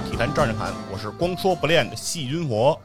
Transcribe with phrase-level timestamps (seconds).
[0.00, 2.78] 体坛战士侃，我是光说不练的细菌佛。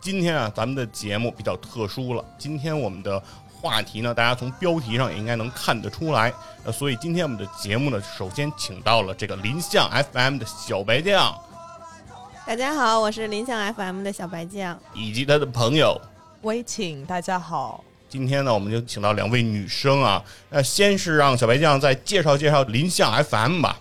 [0.00, 2.24] 今天啊，咱们的节目比较特殊了。
[2.38, 3.22] 今天我们的
[3.60, 6.32] 话题呢，大家从标题上也应该能看得出来。
[6.64, 11.36] 呃，所以今天我们的节目呢，首先请到了这个林相 FM 的小白酱，
[12.46, 14.78] 大家好，我是林相 FM 的小白酱。
[14.94, 16.00] 以及他的朋友。
[16.42, 20.22] 微请大家好，今天呢，我们就请到两位女生啊。
[20.50, 23.78] 那先是让小白酱再介绍介绍林相 FM 吧。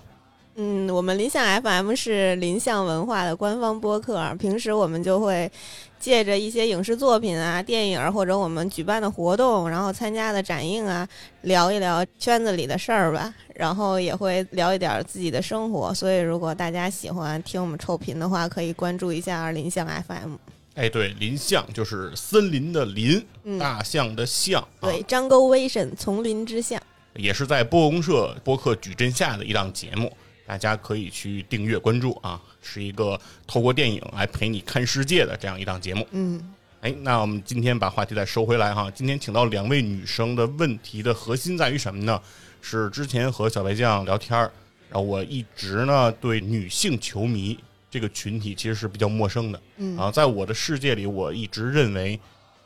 [0.64, 5.52] 嗯，我们林相 FM 是林相文化的官方播客，平时我们就会
[6.00, 11.08] 借着一些影视作品啊、电影或者我们举办的活动，然后参加的展映啊，
[11.42, 15.92] 聊一聊圈子里的事儿吧，然后也会聊一点自己的生活。
[15.96, 20.36] 所以，如果大家喜欢听我们臭贫的话，可以关注一下林相 FM。
[20.76, 26.80] 哎，对，林相就是森林的林，嗯大象的象，啊对，张沟威神，丛林之象。
[27.16, 30.10] 也是在播公社播客矩阵下的一档节目，
[30.52, 36.06] 大家可以去订阅关注啊，是一个透过电影来陪你看世界的这样一档节目。
[36.12, 42.22] 嗯，哎，那我们今天把话题再收回来哈，今天请到两位女生的问题的核心在于什么呢？
[42.62, 44.52] 是之前和小白酱聊天儿，
[44.90, 47.58] 然后我一直呢对女性球迷
[47.90, 52.20] 这个群体其实是比较陌生的，嗯啊，在我的世界里，我一直认为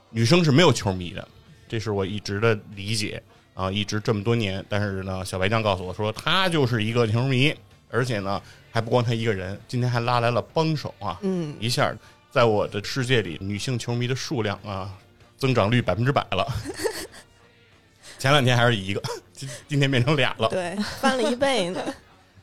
[0.10, 1.28] 女生是没有球迷的，
[1.70, 3.22] 这是我一直的理解
[3.54, 4.66] 啊，一直这么多年。
[4.68, 7.54] 但是呢，小白酱告诉我说，她就是一个球迷，
[7.96, 11.96] 而且呢，还不光他一个人，今天还拉来了帮手啊，嗯，一下
[12.30, 14.94] 在我的世界里，女性球迷的数量啊，
[15.38, 16.46] 增长率百分之百了。
[18.20, 20.50] 前两天还是一个，今今天变成俩了。
[20.50, 21.82] 对，翻了一倍呢。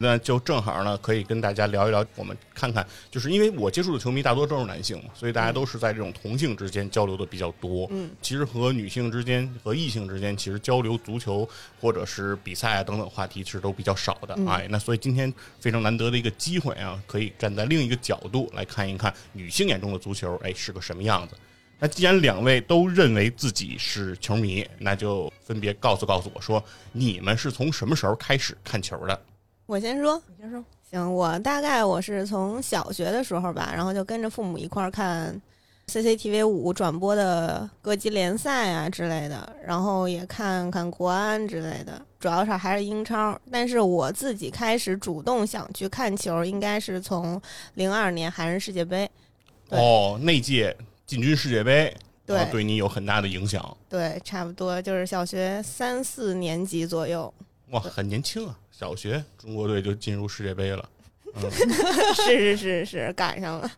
[0.02, 7.86] 那就正好呢，可以跟大家聊一聊，我们看看，就是因为我接触的球迷大多都是男性嘛，所以大家都是在这种同性之间交流的比较多。
[7.92, 11.48] 嗯，其实和女性之间和异性之间，其实交流足球
[11.80, 14.34] 或者是比赛啊等等话题，其实都比较少的。
[14.36, 21.36] 嗯哎，那所以今天非常难得的一个机会啊，可以站在另一个角度来看一看女性眼中的足球，哎，是个什么样子。
[21.78, 29.20] 那既然两位都认为自己是球迷，那就分别告诉告诉我说，你们是从什么时候开始看球的？
[29.66, 30.64] 我先说，你先说。
[30.90, 35.40] 行，我大概我是从小学的时候吧，然后就跟着父母一块儿看
[35.86, 43.38] CCTV 五转播的各级联赛啊之类的，然后也看看国安之类的，主要是还是英超。
[43.50, 47.40] 但是我自己开始主动想去看球，应该是从
[47.74, 49.10] 零二年韩日世界杯。
[49.70, 51.96] 哦，那届进军世界杯，
[52.26, 53.74] 对哦对你有很大的影响。
[53.88, 57.32] 对，差不多就是小学三四年级左右。
[57.70, 60.88] 哇，很年轻啊，小学中国队就进入世界杯了。
[61.36, 61.48] 嗯，
[62.16, 63.70] 是是是是，赶上了。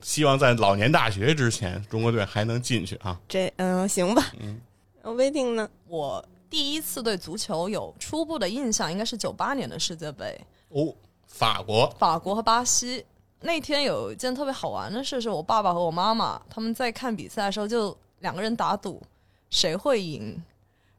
[0.00, 3.20] 希望在老年大学之前，中国队还能进去啊。
[3.28, 4.32] 这嗯，行吧。
[4.40, 5.68] 嗯，微定呢？
[5.86, 10.40] 我第一次对足球有初步的印象，应该是九八年的世界杯，
[10.70, 10.94] 哦，
[11.26, 13.04] 法国，法国和巴西。
[13.40, 19.02] 那天有一件特别好玩的事，是我爸爸和我妈妈他们在看比赛的时候，就两个人打赌
[19.50, 20.42] 谁会赢。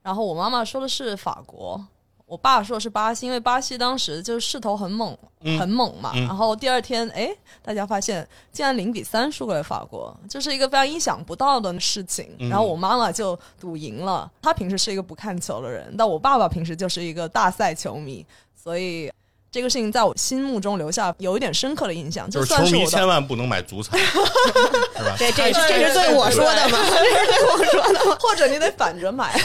[0.03, 1.83] 然后我妈妈说的是法国，
[2.27, 6.11] 我爸说的是巴西，因为巴西当时就是势头很猛，嗯很猛嘛。
[6.13, 7.29] 嗯然后第二天，哎，
[7.63, 12.29] 大家发现竟然零比三输给了法国，这是一个非常意想不到的事情。
[12.39, 14.29] 嗯然后我妈妈就赌赢了。
[14.41, 19.09] 她平时是一个不看球的人，但我爸爸平时就是一个大赛球迷，所以。
[19.57, 25.15] 这个事情在我心目中留下有一点深刻的印象，就就是算是我的球迷千万不能买足彩， 是吧？
[25.17, 26.91] 这这是对我说的这是
[27.25, 28.17] 对我说的吗？
[28.19, 29.35] 或者你得反着买。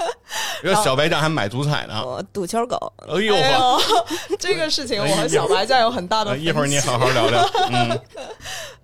[0.82, 2.02] 小白酱还买足彩呢。
[2.02, 3.34] 我赌球狗，哎呦
[4.40, 6.34] 这个事情我和小白酱有很大的。
[6.38, 7.46] 一会儿你好好聊聊。
[7.70, 8.00] 嗯，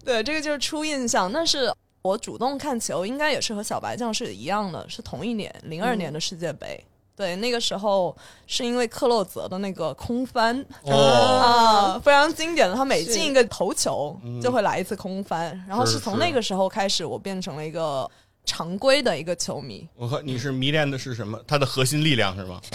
[0.04, 1.32] 对，这个就是初印象。
[1.32, 1.72] 但是
[2.02, 6.84] 我主动看球，应该也是和小白酱是一样的，是同一年，零二年的世界杯。
[7.20, 18.10] 对，那个时候是因为克洛泽的那个空翻、哦，啊，非常经典的，他每进一个头球嗯就会来一次空翻，然后是是从那个时候开始，我变成了一个
[18.46, 19.86] 常规的一个球迷。
[19.96, 21.38] 我和你是迷恋的是什么？
[21.46, 22.58] 他的核心力量是吗？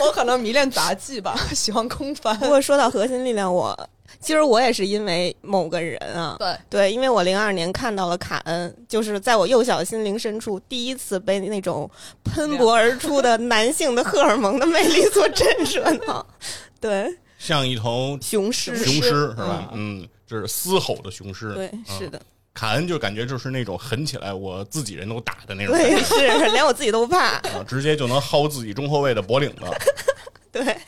[0.00, 2.36] 我我可能迷恋杂技吧， 喜欢空翻。
[2.40, 3.78] 不过说到核心力量，我
[4.24, 11.88] 其实我也是因为某个人啊，对，对，因为我零二年看到了卡恩，就是在我幼小心灵深处第一次被那种
[12.24, 16.26] 喷薄而出的男性的荷尔蒙的魅力所震慑到。
[16.80, 19.70] 对，像一头雄狮，雄狮是吧？
[19.74, 21.52] 嗯，这是嘶吼的雄狮。
[21.54, 22.20] 对，嗯是的，
[22.52, 27.18] 卡恩就感觉就是那种狠起来，我自己人都打的那种对，是连我自己都怕。
[27.18, 29.62] 啊，直接就能薅自己中后卫的脖领子。
[30.52, 30.78] 对，呃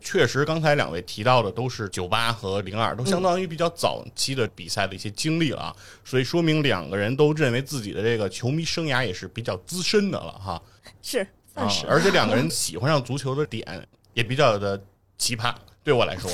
[0.00, 10.62] 确实，刚才两位提到的都是九八和零二，都相当于比较早期的比赛的一些经历了啊，所以说明两个人都认为自己的这个球迷生涯也是比较资深的了哈。
[11.02, 11.20] 是
[11.54, 14.82] 啊算是，而且两个人 喜欢上足球的点也比较的
[15.18, 16.30] 奇葩，对我来说，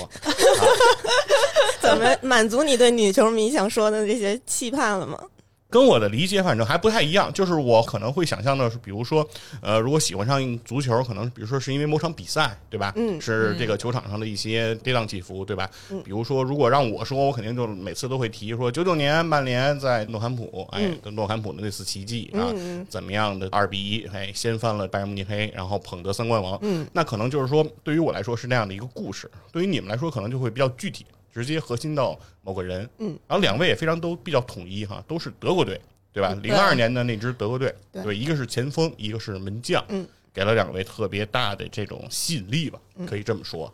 [1.81, 5.21] 怎么满足你对女球迷想说的这些期盼了吗？
[5.69, 7.33] 跟我的理解反正还不太一样。
[7.33, 9.27] 就是我可能会想象的是，比如说，
[9.61, 12.93] 呃，如果喜欢上足球，可能比如说是因为某场比赛，对吧？
[12.97, 15.71] 嗯是这个球场上的一些跌宕起伏，对吧？
[15.91, 22.53] 嗯比如说，如果让我说，我肯定就每次都会提说，九九年曼联在诺坎普，哎，诺坎普的那次奇迹啊，
[22.89, 26.59] 怎么样的二比一，哎，掀翻了拜仁慕尼黑，然后捧得三冠王。
[26.63, 31.05] 嗯，那可能就是说，对于我来说是那样的一个故事，对于你们来说可能就会比较具体，
[31.37, 32.89] 直接核心到某个人。
[32.97, 35.79] 嗯，然后两位也非常都比较统一哈，都是德国队，
[36.15, 36.33] 对吧？
[36.43, 43.71] 零二年的那支德国队，对对，一个是前锋，一个是门将，嗯，给了两位特别大的这种吸引力吧，可以这么说。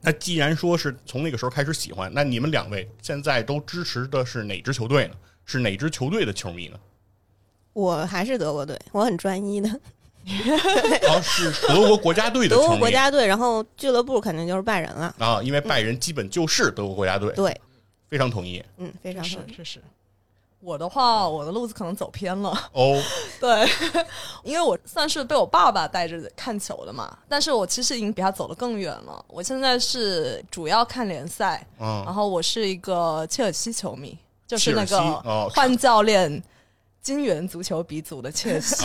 [0.00, 5.14] 那既然说是从那个时候开始喜欢，那你们两位现在都支持的是哪支球队呢？
[5.44, 6.80] 是哪支球队的球迷呢？
[7.72, 9.80] 我还是德国队，我很专一的。
[11.02, 15.14] 然后是德国国家队的德国球迷国家队，然后俱乐部肯定就是拜仁了。
[15.18, 17.60] 啊，因为拜仁基本就是德国国家队，对，
[18.08, 19.42] 非常同意嗯，非常是好。
[19.56, 19.82] 是是。
[20.62, 22.50] 我的话，我的路子可能走偏了。
[22.72, 23.02] 哦。
[23.40, 23.66] 对，
[24.44, 29.24] 因为我算是被我爸爸带着看球的嘛，但是我其实已经比他走得更远了。
[29.26, 34.14] 我现在是主要看联赛，嗯然后我是一个切尔西球迷，
[34.46, 36.42] 就是那切尔西个哦换教练、
[37.00, 38.84] 金元足球鼻祖的切尔西。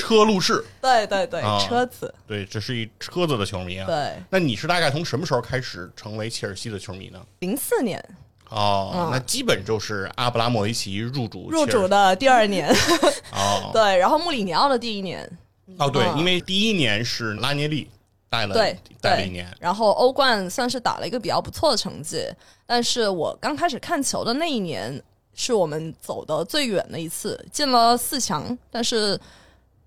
[0.00, 1.58] 车路士， 对对对，啊。
[1.66, 3.86] 车子，对，这是一车子的球迷啊。
[3.86, 7.20] 对，那你是大概从什么时候开始成为切尔西的球迷呢？
[7.40, 8.02] 零四年。
[8.50, 12.68] 哦，嗯那基本就是阿布拉莫维奇入主入切尔主的第二年，
[13.32, 13.70] 哦。
[13.72, 15.30] 对，然后穆里尼奥的第一年，
[15.78, 16.18] 哦，对，嗯。
[16.18, 17.90] 因为第一年是拉涅利
[18.30, 22.26] 带了对对带了一年，然后欧冠算是打了一个比较不错的成绩，
[22.66, 25.02] 但是我刚开始看球的那一年，
[25.40, 29.18] 是我们走的最远的一次，进了四强，但是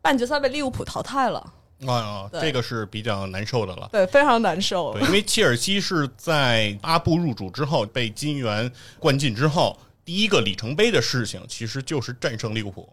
[0.01, 1.53] 半决赛被利物浦淘汰了，
[1.85, 3.89] 啊，对这个是比较难受的了。
[3.91, 5.03] 对，非常难受对，。
[5.03, 12.87] 因为切尔西是在阿布入主之后被金元灌进之后，第一个里程碑的事情其实就是战胜利物浦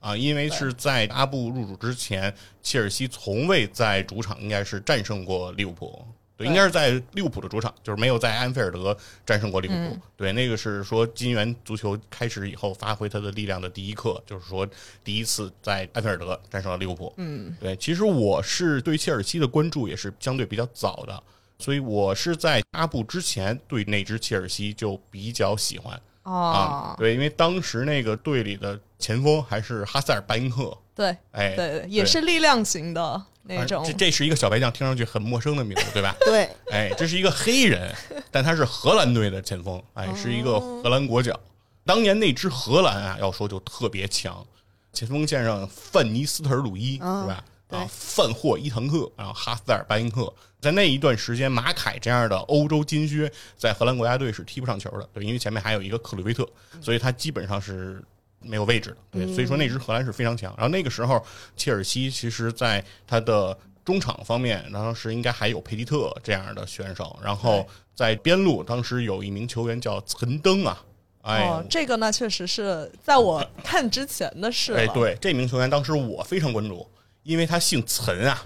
[0.00, 6.04] 啊，因为是在阿布入主之前，切尔西从未在主场应该是战胜过利物浦。
[6.40, 8.96] 对，应该是在利物浦的主场，就是没有在安菲尔德
[9.26, 9.76] 战胜过利物浦。
[9.76, 14.66] 嗯对，那个是说金元足球开始以后发挥它的力量的第一课，就是说
[15.04, 17.12] 第一次在安菲尔德战胜了利物浦。
[17.18, 21.22] 嗯，对，其实我是对切尔西的关注也是相对比较早的，
[21.58, 26.32] 所以我是在阿布之前对那支切尔西就比较喜欢哦。
[26.32, 36.14] 啊，对，因为当时那个队里的前锋还是哈塞尔巴因克，对哎，对，也是力量型的那种这，这是一个小白将，听上去很陌生的名字，对吧？
[36.24, 37.94] 对，哎，这是一个黑人，
[38.30, 41.38] 但他是荷兰队的前锋，哎，是一个荷兰国脚。
[41.84, 44.46] 当年那支荷兰啊，要说就特别强，
[44.92, 47.44] 前锋线上范尼斯特尔鲁伊、嗯是吧？
[47.70, 56.44] 啊，范霍伊滕克，然后哈斯尔巴因克，在那一段时间，马凯这样的欧洲金靴在荷兰国家队是踢不上球的，对，因为前面还有一个克鲁维特，
[56.80, 58.02] 所以他基本上是
[58.42, 60.52] 没有位置的，对，所以说那支荷兰是非常强。
[60.56, 61.24] 然后那个时候，
[61.56, 70.84] 切尔西其实在他的中场方面，当时应该还有佩蒂特这样的选手，然后在边路当时有一名球员叫岑登啊，
[71.22, 71.42] 哎。
[71.48, 74.78] 哦，这个呢确实是在我看之前的事了。
[74.78, 76.88] 哎，对，这名球员当时我非常关注，
[77.22, 78.44] 因为他姓岑啊。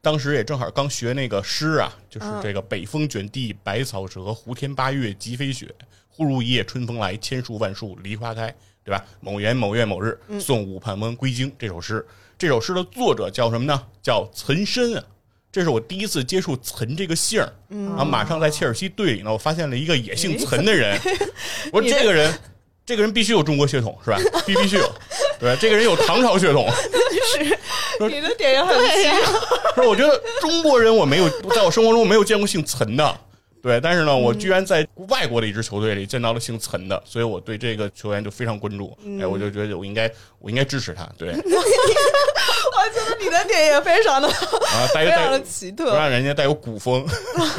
[0.00, 5.74] 当时也正好刚学那个诗啊，就是这个“北风卷地白草折，胡天八月即飞雪。
[6.10, 9.04] 忽如一夜春风来，千树万树梨花开”，对吧？
[9.20, 11.50] 某年某月某日，送武判官归京。
[11.58, 13.82] 这首诗，这首诗的作者叫什么呢？
[14.02, 15.02] 叫岑参啊。
[15.50, 21.00] 这是我第一次接触岑这个姓儿，然后马上在切尔西队里呢，我发现了一个也姓岑的人。
[21.72, 22.36] 我说这个人，
[22.84, 24.18] 这个人必须有中国血统，是吧？
[24.44, 24.92] 必必须有，
[25.38, 25.58] 对吧？
[25.60, 26.68] 这个人有唐朝血统。
[28.10, 29.16] 你的点也很对呀、
[29.76, 33.20] 说我觉得中国人我没有，在我生活中我没有见过姓岑的，
[33.64, 41.32] 对，但是呢，我居然在外国的一支球队里见到了姓岑的，所以我对这个球员就非常关注，哎，我就觉得我应该我应该支持他，对，
[42.84, 45.96] 我觉得你的点也非常的啊，带有的奇不特。
[45.96, 47.06] 让人家带有古风。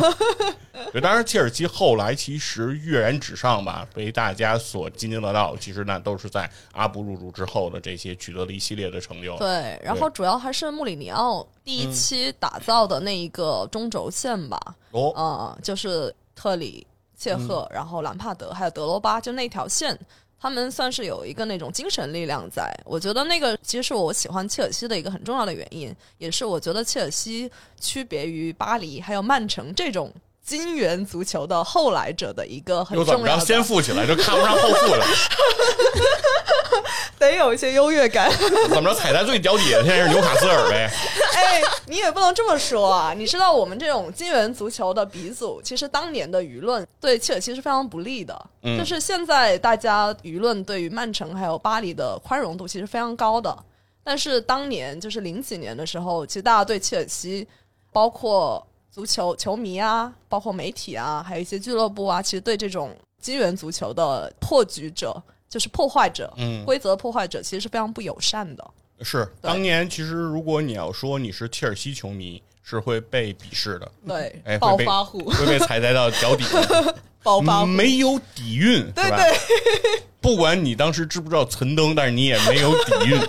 [0.91, 5.55] 对，当然切尔西后来其实跃然纸上吧，被大家所津津乐道。
[5.59, 9.37] 其实那都是在阿布入主之后的这些取得了一系列的成就。
[9.37, 14.59] 对，然后主要还是穆里尼奥第一期打造的那一个中轴线吧，
[14.91, 16.85] 哦，呃，就是特里、
[17.17, 19.97] 切赫，然后兰帕德还有德罗巴，就那条线，
[20.45, 22.71] 他们算是有一个那种精神力量在。
[22.85, 27.49] 我觉得那个其实是我喜欢切尔西的一个很重要的原因，也是我觉得切尔西
[27.81, 33.25] 区别于巴黎还有曼城这种金元足球的后来者的一个很又怎么着？
[33.25, 33.43] 重要的。
[33.43, 35.03] 先富起来就看不上后富了。
[37.19, 38.31] 得有一些优越感。
[38.69, 40.89] 怎么着踩在最脚底下，现在是纽卡斯尔呗？
[41.35, 43.13] 哎，你也不能这么说啊！
[43.13, 48.49] 你知道我们这种金元足球的鼻祖，其实当年的舆论对切尔西是非常不利的。
[48.63, 53.55] 嗯就是现在大家舆论对于曼城还有巴黎的宽容度其实非常高的，
[54.03, 57.47] 但是当年就是零几年的时候，其实大家对切尔西，
[57.91, 68.71] 包括足球球迷啊，包括媒体啊，还有一些俱乐部啊，其实对这种金元足球的破局者，就是破坏者、嗯，规则破坏者，其实是非常不友善的。
[69.01, 76.59] 是当年其实如果你要说你是切尔西球迷，是会被鄙视的，对，暴发户，会被踩在到脚底下，
[77.21, 78.89] 暴发户，没有底蕴？
[78.93, 80.01] 对对。
[80.21, 83.19] 不管你当时知不知道存灯，但是你也没有底蕴。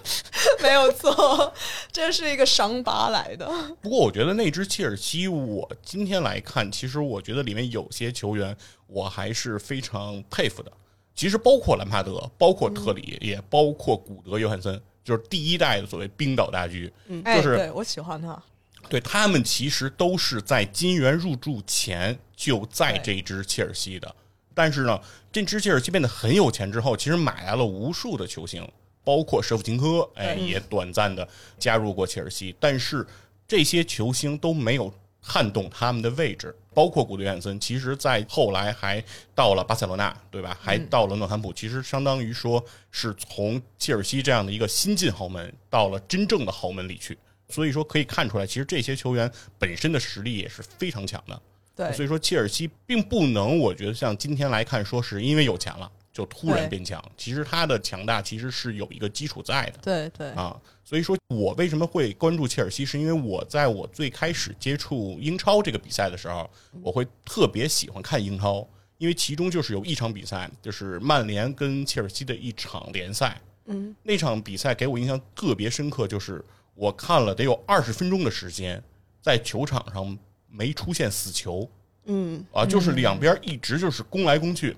[0.62, 1.52] 没有错，
[1.92, 3.46] 这是一个伤疤来的。
[3.82, 8.56] 不过我觉得那支切尔西，我今天来看，其实我觉得里面有些球员
[8.86, 10.72] 我还是非常佩服的。
[11.16, 16.92] 其实包括兰帕德，包括特里，也包括古德约翰森，就是第一代的所谓冰岛大狙。
[17.06, 18.40] 嗯，就是对我喜欢他。
[18.88, 24.14] 对他们其实都是在金元入驻前就在这支切尔西的。
[24.54, 25.00] 但是呢，
[25.32, 28.66] 这支切尔西变得很有钱之后，其实买来了无数的球星，
[29.02, 31.26] 包括舍甫琴科，哎，对也短暂的
[31.58, 32.54] 加入过切尔西。
[32.60, 33.04] 但是
[33.48, 39.02] 这些球星都没有撼动他们的位置，包括古德约翰森，其实在后来还
[39.34, 40.54] 到了巴塞罗那，对吧？
[40.60, 47.16] 还到了诺坎普，其实相当于说是从切尔西这样的一个新晋豪门到了真正的豪门里去。
[47.48, 51.40] 所以说可以看出来，其实这些球员本身的实力也是非常强的。
[51.74, 57.02] 对，所以说切尔西并不能，我觉得像今天来看，说是因为有钱了就突然变强。
[57.14, 59.78] 其实他的强大其实是有一个基础在的。
[59.82, 60.30] 对对。
[60.30, 60.58] 啊。
[60.82, 66.48] 所以说我为什么会关注切尔西，是因为我在我最开始接触英超这个比赛的时候，
[66.80, 73.38] 我会特别喜欢看英超，因为其中就是有一场比赛，就是曼联跟切尔西的一场联赛。
[73.66, 76.42] 嗯，那场比赛给我印象特别深刻，就是
[76.74, 78.82] 我看了得有二十分钟的时间，
[79.20, 80.16] 在球场上
[80.48, 81.68] 没出现死球。
[82.04, 82.44] 嗯。
[82.52, 84.76] 啊，就是两边一直就是攻来攻去，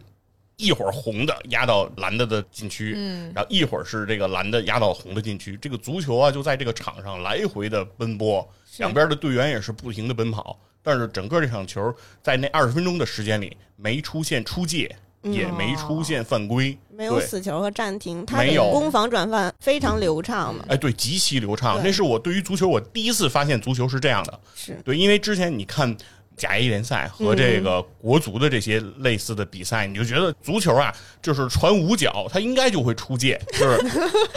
[0.58, 8.46] 一会儿红的压到蓝的的禁区，嗯，然后一会儿是这个蓝的压到红的禁区，这个足球啊就在这个场上来回的奔波，
[8.78, 18.64] 两边的队员也是不停的奔跑，但是整个这场球在那二十分钟的时间里没出现出界，也没出现犯规，没有死球和暂停，他没有。
[18.64, 20.64] 的攻防转换非常流畅嘛。
[20.68, 21.80] 哎，对，极其流畅。
[21.84, 24.40] 那是我对于足球我第一次发现足球是这样的。
[24.56, 25.96] 是，对，因为之前你看
[26.38, 33.78] 甲 A 联赛和这个国足的这些类似的比赛，你就觉得足球啊，就是传五脚，他应该就会出界，就是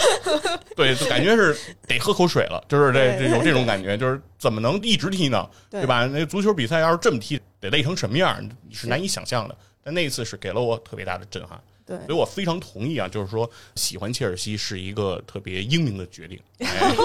[0.75, 1.55] 对，就感觉是
[1.87, 5.47] 得喝口水了，就是这这对有这种感觉，就是怎么能一直踢呢？
[5.69, 6.05] 对对吧？
[6.07, 9.55] 那足球比赛要是这么踢，得累成什么样，你是难以想象的。
[9.83, 11.59] 但那一次是给了我特别大的震撼。
[11.97, 16.39] 对所以我非常同意啊，就是说喜欢切尔西是一个特别英明的决定。
[16.59, 16.95] 哎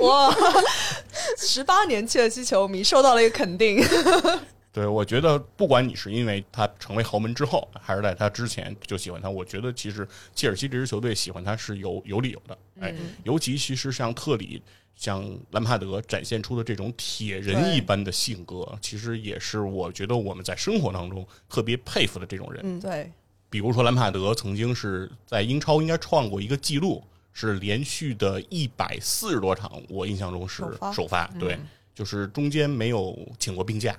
[0.00, 0.34] 哇，
[1.38, 3.82] 十八年切尔西球迷受到了一个肯定。
[4.72, 12.58] 对，我觉得不管你是因为他成为豪门之后，还是在他之前就喜欢他，我觉得其实切尔西这支球队喜欢他是有有理由的。
[12.80, 14.62] 哎，尤其其实像特里、
[14.96, 22.62] 像兰帕德展现出的这种铁人一般的性格，其实也是我觉得我们在生活当中特别佩服的这种人。
[22.64, 23.12] 嗯对，
[23.52, 27.04] 比如说兰帕德曾经是在英超应该创过一个记录，
[27.34, 31.58] 是连续的一百四十多场，我印象中是首发对，
[31.94, 33.94] 就是中间没有请过病假。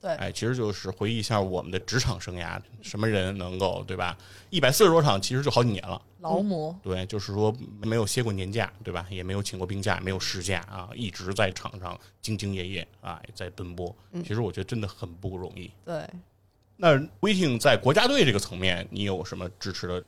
[0.00, 4.16] 对哎，其实就是回忆一下我们的职场生涯，什么人能够对吧？
[4.48, 6.00] 一百四十多场，其实就好几年了。
[6.20, 6.74] 劳模。
[6.82, 9.06] 对，就是说没有歇过年假，对吧？
[9.10, 13.94] 也没有请过病假，没有事假啊，一直在场上兢兢业业啊，在奔波。
[14.22, 15.70] 其实我觉得真的很不容易。
[15.84, 16.08] 对，
[16.76, 20.02] 那威霆在国家队这个层面，你有什么支持的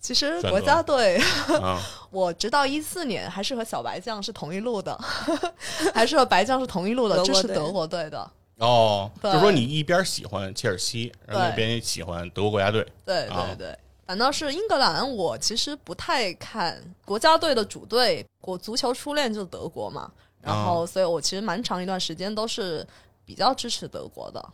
[0.00, 1.18] 其实国家队，
[1.60, 1.80] 啊？
[2.10, 4.98] 我直到一四年还是和小白将是同一路的，
[5.94, 8.30] 还是和白将是同一路的，支持德国队的。
[8.56, 12.86] 哦，就是说你一边喜欢切尔西，然后一边也喜欢德国国家队。
[13.04, 13.78] 对啊对对。
[14.06, 20.10] 反倒是英格兰，我其实不太看国家队的主队，我足球初恋就是德国嘛，
[20.42, 22.84] 然啊后所以我其实蛮长一段时间都是
[23.24, 24.44] 比较支持德国的。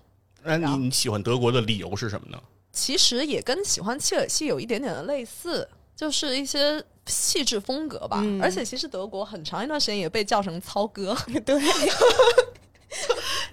[0.47, 2.39] 那你你喜欢德国的理由是什么呢？
[2.73, 8.21] 其实也跟喜欢切尔西有一点点的类似，就是一些气质风格吧。
[8.23, 11.59] 嗯而且其实德国很长一段时间也被叫成操哥， 对，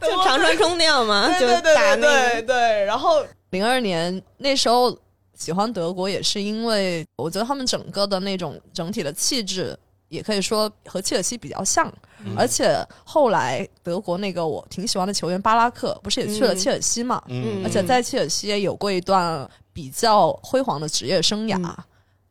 [0.02, 2.84] 就长传冲吊嘛，就对对对打那对，对。
[2.86, 4.98] 然后零二年那时候
[5.36, 9.78] 喜欢德国，也是因为我觉得他们整个的那种整体的气质。
[10.14, 11.92] 也可以说和切尔西比较像，
[12.38, 17.22] 而且后来德国那个我挺喜欢的球员巴拉克，不是也去了嗯切尔西嘛？
[17.28, 21.58] 嗯而且在切尔西也有过一段比较辉煌的职业生涯。
[21.58, 21.84] 嗯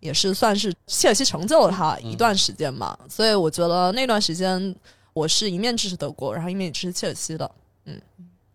[0.02, 2.98] 也是算是切尔西成就了他一段时间嘛。
[3.08, 4.74] 所以我觉得那段时间
[5.12, 7.48] 我是一面支持德国，然后一面支持切尔西的。
[7.84, 8.00] 嗯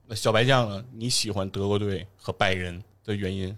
[0.05, 0.83] 那小白酱呢？
[0.93, 3.57] 你喜欢德国队和拜仁的原因？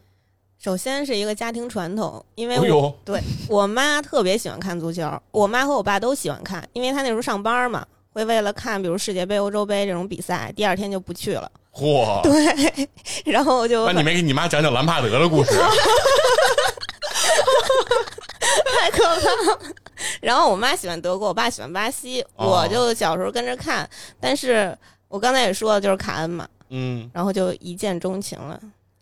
[0.61, 11.49] 首先是一个家庭传统，因为我、哎，对我妈特别喜欢看足球，我妈和我爸都喜欢看，因为她那时候上班嘛，会为了看比如世界杯、欧洲杯这种比赛，第二天就不去了。
[11.73, 12.21] 嚯！
[12.23, 12.89] 对，
[13.31, 15.57] 然后我就那你没给你妈讲讲兰帕德的故事？
[15.57, 15.69] 啊
[18.81, 19.59] 太可怕了。
[20.19, 23.89] 然后我妈喜欢德国，我爸喜欢巴西，哦我就小时候跟着看。
[24.19, 28.59] 但是我刚才也说了，就是卡恩嘛，嗯，然后就一见钟情了。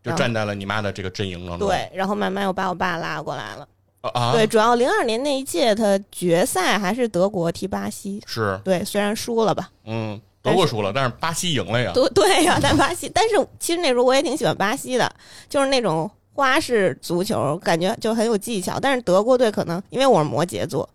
[0.07, 1.67] 就站在了你妈的这个阵营当中。
[1.67, 3.67] 对，然后慢慢又把我爸拉过来了。
[4.13, 8.21] 啊，对，主要零二年那一届，他决赛还是德国踢巴西。
[8.25, 11.91] 是，对，虽然输了吧，嗯，德国输了，但是巴西赢了呀。
[11.93, 15.11] 对对呀、但巴西，但是其实那时候我也挺喜欢巴西的，
[15.49, 18.79] 就是那种花式足球，感觉就很有技巧。
[18.79, 20.87] 但是德国队可能因为我是摩羯座，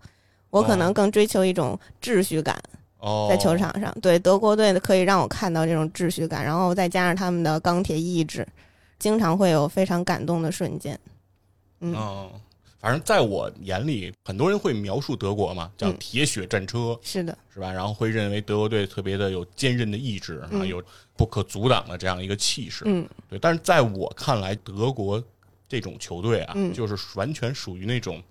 [0.49, 2.57] 我可能更追求一种秩序感。
[2.99, 8.47] 哦，在球场上，对德国队可以让我看到这种秩序感，然后再加上他们的钢铁意志，
[8.99, 10.99] 经常会有非常感动的瞬间。
[11.79, 12.31] 嗯，嗯，
[12.79, 17.71] 反正在我眼里，很多人会描述德国嘛，叫嗯铁血战车，是的，是吧？
[17.71, 20.81] 然后会认为德国队特别的有坚韧的意志啊，嗯有
[21.15, 22.83] 不可阻挡的这样一个气势。
[22.87, 25.21] 嗯对，但是在我看来，德国
[25.67, 28.21] 这种球队啊，嗯就是完全属于那种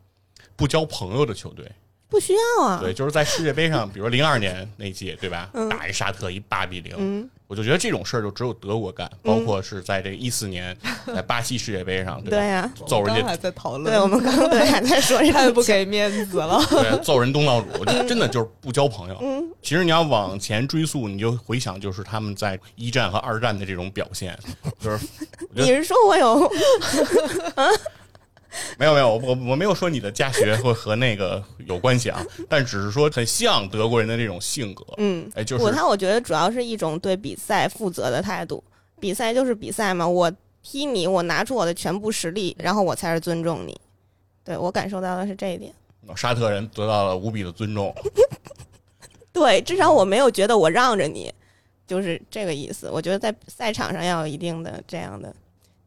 [0.57, 1.71] 不交朋友的球队。
[2.13, 2.79] 不需要啊。
[2.81, 5.49] 对，就是在世界杯上，比如零二年那届，对吧？
[5.55, 10.77] 嗯打一沙特一八比零、嗯，我就觉得这种事儿就只有德国干，包括是在这个一四年
[11.07, 12.29] 在巴西世界杯上，吧？
[12.29, 16.63] 对呀、揍人家还在讨论，对我们刚才还在说这个， 太不给面子了。
[16.69, 19.19] 对，揍人东道主，就 真的就是不交朋友。
[19.23, 24.39] 嗯，其实你要往前追溯，你就回想，就是他们在一战和二战的这种表现，
[24.79, 24.99] 就是
[25.55, 26.53] 你是说我有
[28.79, 34.85] 没有没有，我我没有说你的家学会和那个有关系啊，但只是说很像德国人的那种性格。
[34.99, 38.63] 嗯，哎，就是我他我觉得主要是一种对比赛负责的态度，
[39.01, 40.31] 比赛就是比赛嘛，我
[40.63, 43.79] 踢你，我拿出我的全部实力，然后我才是尊重你。
[44.45, 45.73] 对我感受到的是这一点。
[46.17, 47.95] 沙特人得到了无比的尊重。
[49.33, 51.33] 对，至少我没有觉得我让着你，
[51.87, 52.91] 就是这个意思。
[52.91, 55.35] 我觉得在赛场上要有一定的这样的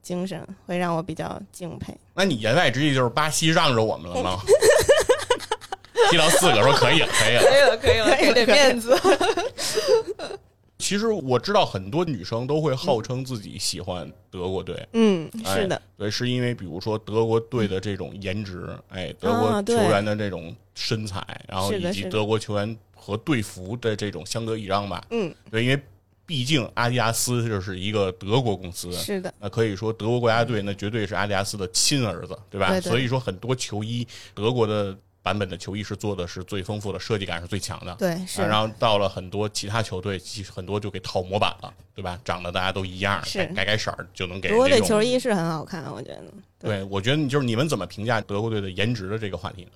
[0.05, 1.91] 精神，会让我比较敬佩。
[2.13, 4.37] 那你言外之意就是巴西让着我们了吗？
[6.11, 7.41] 踢到四个说可以了，可以了。
[7.41, 8.95] 可以了，可以了，给点面子。
[10.77, 25.03] 其实我知道很多女生都会号称自己喜欢德国队，嗯，哎是的，对，是因为比如说德国队的这种颜值，哎，德国球员的这种身材，然后以及德国球员和队服的这种相得益彰吧。
[25.09, 25.81] 嗯，对，因为
[26.25, 32.69] 毕竟阿迪达斯就是一个德国公司，是的，那可以说德国国家队那绝对是阿迪达斯的亲儿子，对吧？
[32.69, 37.95] 对对所以说很多球衣，德国的版本的球衣是做的是最丰富的，设计感是最强的。
[37.95, 42.19] 对，是啊然后到了很多其他球队，其实很多就给套模板了，对吧？
[42.25, 44.67] 长得大家都一样，是改改改色儿就能给德国。
[44.67, 46.23] 队球衣是很好看，我觉得
[46.59, 49.71] 对，我觉得你就是你们怎么评价德国队的颜值的这个话题呢？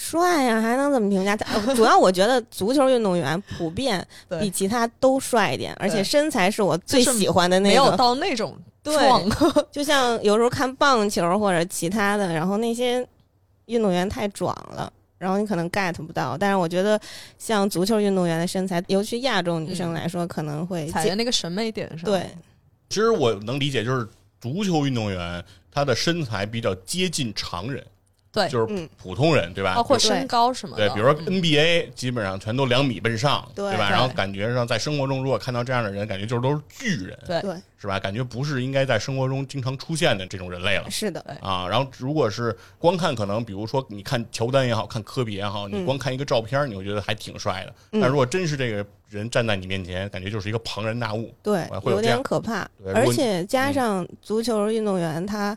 [0.00, 1.36] 帅呀、还能怎么评价？
[1.36, 4.06] 他主要我觉得足球运动员普遍
[4.40, 7.96] 比其他都帅一点，而且身材是我最喜欢的那没有。
[7.96, 9.28] 到那种对壮，
[9.72, 13.04] 就像有时候看棒球或者其他的，然后那些
[13.66, 14.92] 运动员太壮了。
[15.18, 16.98] 然后你可能 get 不到，但是我觉得
[17.36, 22.04] 像足球运动员的身材，尤其亚洲女生嗯来说，可能会踩在那个审美点上。
[22.04, 22.24] 对，
[22.88, 24.08] 其实我能理解，就是
[24.40, 27.84] 足球运动员他的身材比较接近常人，
[28.30, 29.74] 对就是嗯普通人，对吧？
[29.74, 30.88] 包括身高什么的。
[30.88, 33.88] 对，比如说嗯 NBA 基本上全都两米奔上，对吧？
[33.90, 37.98] 然后感觉上在生活中，如果看到这样的人，感觉就是都是巨人，对对，是吧？
[37.98, 40.90] 感觉不是应该在生活中经常出现的这种人类了。
[40.90, 47.74] 是的，啊，然后如果是光看，可能比如说你看乔丹也好看科比也好，你嗯光看一个照片，你会觉得还挺帅的。
[47.92, 51.34] 嗯但如果真是这个人站在你面前，感觉就是一个庞然大物。
[51.42, 55.56] 对哎，会有有这样点可怕而且加上足球运动员他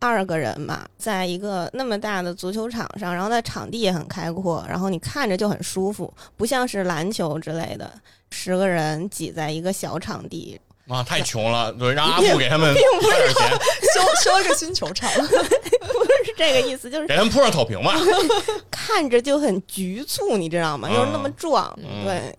[0.00, 7.90] 二个人嘛，在一个那么大的足球场上，然后在场地也很开阔，然后你看着就很舒服，不像是篮球之类的，
[8.30, 13.50] 十个人挤在一个小场地，啊，太穷了，对，让阿布给他们花点钱，
[13.94, 17.96] 修修一个新球场， 不是这个意思，就是给他们铺上草坪吧。
[18.70, 20.88] 看着就很局促，你知道吗？
[20.88, 22.34] 嗯又是那么壮，嗯对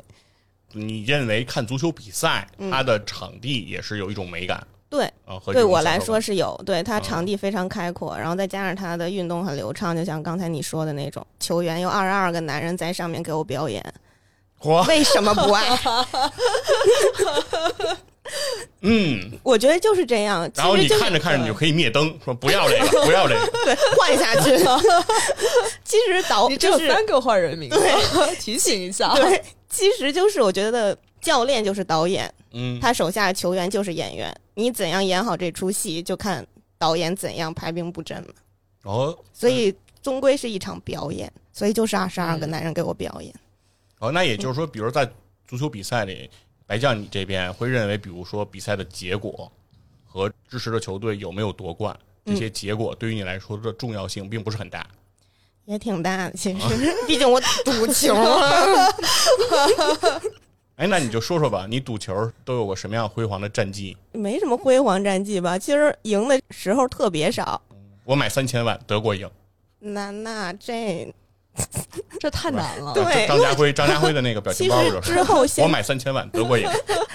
[0.72, 5.12] 你认为看足球比赛，嗯它的场地也是有一种美感对。
[5.54, 13.84] 对我来说是有，对它嗯场地非常开阔，然后再加上他的运动很流畅，就像刚才你说的那种，球员有二十二个男人在上面给我表演，
[14.60, 15.80] 嚯，为什么不爱？
[18.82, 20.50] 嗯， 我觉得就是这样。
[20.56, 23.52] 然后你看着看着，你就可以灭灯，说不 要这个，不要这个。
[23.66, 24.58] 对换下去。
[25.84, 27.80] 其实导你只有就是三个坏人名字，
[28.40, 29.14] 提醒一下。
[29.16, 34.36] 对，其实就是我觉得教练就是导演，嗯，他手下的球员就是演员。
[34.60, 36.46] 你怎样演好这出戏，就看
[36.78, 38.34] 导演怎样排兵布阵了。
[38.84, 43.34] 哦所以终归是一场表演，所以就是二十二个男人给我表演。
[44.00, 45.10] 哦，那也就是说，比如在
[45.48, 46.30] 足球比赛里，
[46.68, 49.50] 白将你这边会认为，比如说比赛的结果
[50.06, 54.86] 和支持的球队有没有夺冠，这些结果对于你来说的重要性并不是很大。
[55.66, 58.92] 也挺大的，其实， 毕竟我赌球啊。
[60.80, 63.98] 哎，那你就说说吧，你赌球都有过什么样辉煌的战绩？
[64.14, 67.62] 没什么辉煌战绩吧，其实赢的时候特别少。
[68.06, 69.30] 我买三千万德国赢，
[69.80, 71.14] 那那这
[72.18, 72.94] 这太难了。
[72.94, 76.66] 对张家辉张家辉的那个表情其实包就是之后 现我买三千万德国赢，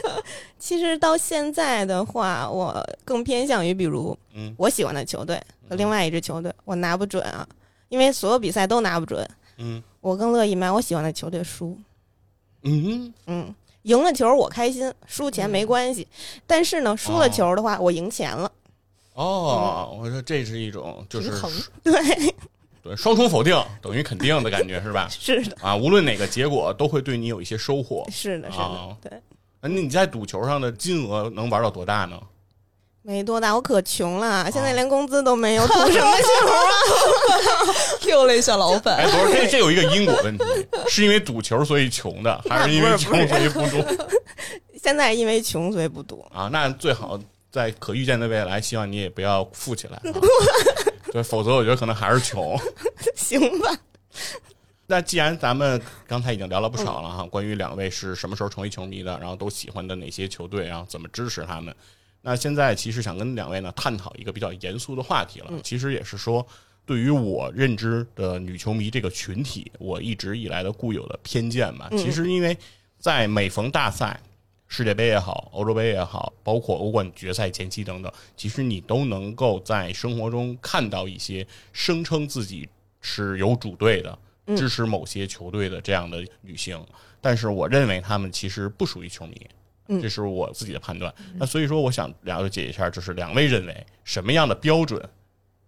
[0.61, 7.48] 其实到现在的话，我更偏向于比如嗯我喜欢的球队和另外一支球队，我拿不准啊，
[7.88, 9.27] 因为所有比赛都拿不准。
[9.57, 11.79] 嗯我更乐意买我喜欢的球队输。
[12.64, 16.07] 嗯，嗯，赢了球我开心，输钱没关系。
[16.46, 18.50] 但是呢，输了球的话，我赢钱了。
[19.14, 21.53] 哦，我说这是一种就是平衡
[21.85, 22.35] 对，
[22.83, 25.07] 对双重否定等于肯定的感觉是吧？
[25.12, 28.05] 是的，啊，无论哪个结果都会对你有一些收获。
[28.11, 29.20] 是的，是哦的，对。
[29.61, 32.20] 那你在赌球上的金额能玩到多大呢？
[33.07, 36.03] 没多大，我可穷了，现在连工资都没有，赌什么 球
[36.49, 36.61] 啊
[38.01, 40.45] ？Q 了一下老哎，板，不是，这这有一个因果问题，
[40.88, 43.85] 是因为赌球所以穷的，还是因为穷所以不赌
[44.83, 46.27] 现在因为穷所以不赌。
[46.33, 46.49] 啊？
[46.51, 47.21] 那最好
[47.53, 50.03] 在可预见的未来，希望你也不要富起来、啊，
[51.12, 52.59] 对，否则我觉得可能还是穷。
[53.14, 53.77] 行吧，
[54.87, 61.75] 那既然咱们刚才已经聊了不少了哈，关于两位是什么时候成为球迷的，然后都喜欢的哪些球队，然后怎么支持他们。
[62.27, 66.45] 那现在其实想跟两位呢探讨一个比较严肃的话题了，其实也是说，
[66.87, 71.87] 对于我认知的女球迷这个群体，我一直以来的固有的偏见吧。
[71.91, 72.57] 其实因为
[72.99, 74.19] 在每逢大赛，
[74.69, 82.67] 世界杯也好，欧洲杯也好，包括欧冠决赛前期等等，其实你都能够在生活中看到一些声称自己
[83.03, 84.19] 是有主队的，
[84.57, 86.83] 支持某些球队的这样的女性，
[87.21, 89.47] 但是我认为她们其实不属于球迷。
[89.87, 91.12] 这是我自己的判断。
[91.35, 95.03] 那所以说，我想了解一下，就是两位认为什么样的标准？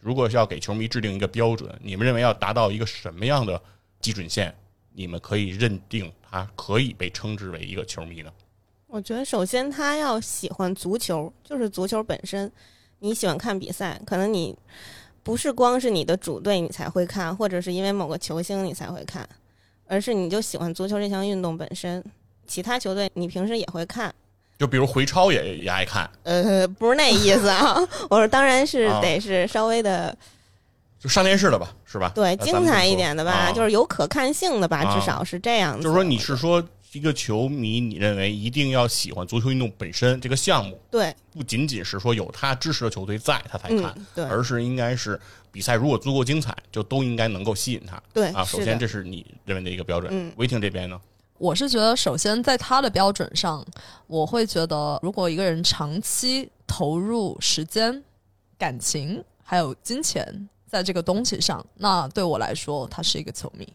[0.00, 3.60] 如果是要给球迷制定一个标准，你们认为要达到一个什么样的
[4.00, 4.54] 基准线，
[4.92, 8.32] 你们可以认定他可以被称之为一个球迷呢？
[8.86, 12.50] 我觉得首先他要喜欢足球，就是足球本身。
[13.00, 14.56] 你喜欢看比赛，可能你
[15.22, 19.28] 不是光是你的主队你才会看，或者是因为某个球星你才会看，
[19.86, 22.02] 而是你就喜欢足球这项运动本身。
[22.46, 24.14] 其他球队你平时也会看，
[24.58, 27.76] 就比如回超也也爱看，呃，不是那意思啊。
[28.08, 30.16] 我说当然是啊得是稍微的
[30.98, 32.10] 就上电视的吧，是吧？
[32.14, 35.82] 对精彩一点的吧，啊就是有可看性的吧，啊至少是这样子。
[35.82, 45.20] 就是说你是说一个球迷，你认为一定要喜欢足球运动本身这个项目，对，不仅仅是说有他支持的球队在他才看，嗯，对而是应该是
[45.52, 48.02] 比赛如果足够精彩，就都应该能够吸引他。
[48.14, 50.10] 对啊，首先这是你认为的一个标准。
[50.10, 50.98] 嗯维婷这边呢？
[51.38, 53.64] 我是觉得，首先在他的标准上，
[54.06, 58.02] 我会觉得，如果一个人长期投入时间、
[58.58, 63.66] 感情还有金钱在这个东西上，那对我来说，他是一个球迷。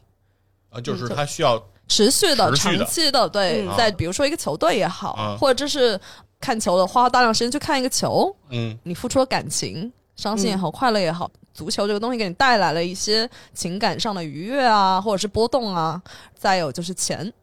[0.70, 3.78] 啊，就是他需要持续的、续的长期的，对，嗯。
[3.78, 6.00] 在比如说一个球队也好，嗯或者是
[6.40, 8.78] 看球的，花大量时间去看一个球，嗯。
[8.84, 16.02] 你付出了感情，伤心也好，快乐也好，足球这个东西给你带来了一些情感上的愉悦啊，或者是波动啊。
[16.34, 17.34] 再有就是钱，嗯，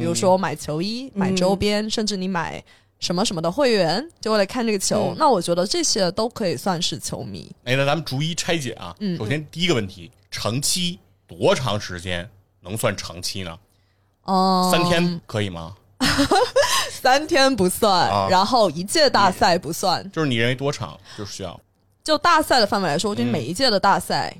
[0.00, 2.62] 比如说买球衣、买周边，甚至你买
[2.98, 5.10] 什么什么的会员，就为了看这个球。
[5.12, 7.50] 嗯那我觉得这些都可以算是球迷。
[7.64, 8.94] 哎，那咱们逐一拆解啊。
[9.00, 12.28] 嗯首先第一个问题，长期多长时间
[12.60, 13.58] 能算长期呢？
[14.24, 15.74] 哦，三天可以吗？
[16.90, 20.10] 三天不算，啊然后一届大赛不算。
[20.10, 21.58] 就是你认为多长就需要？
[22.02, 24.34] 就大赛的范围来说，我觉得嗯每一届的大赛，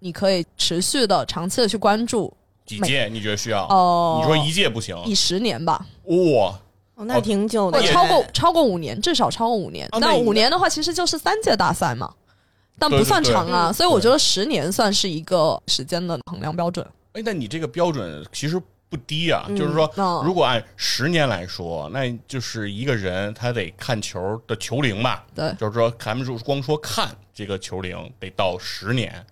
[0.00, 2.32] 你可以持续的、长期的去关注。
[2.68, 3.64] 每几届你觉得需要？
[3.66, 4.96] 哦、你说一届不行？
[5.04, 6.58] 以十年吧，哇，
[6.94, 9.88] 哦，那挺久的超过超过五年，至少超过五年。
[10.00, 12.12] 那五年的话，其实就是三届大赛嘛，
[12.78, 13.68] 但不算长啊。
[13.68, 16.86] 对对对所以我觉得十年算是一个时间的衡量标准。
[17.14, 19.44] 哎，那你这个标准其实不低啊。
[19.48, 25.24] 嗯就是说，哦如果按十年来说，那就是一个人他得看球的球龄吧。
[25.34, 29.24] 对，就是说，咱们就光说看这个球龄得到十年，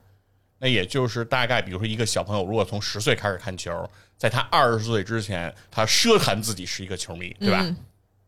[0.60, 3.72] 那也就是大概，比如说一个小朋友，如果从十岁开始看球，
[4.18, 7.60] 在他二十岁之前，他奢谈自己是一个球迷，对吧？
[7.62, 7.76] 嗯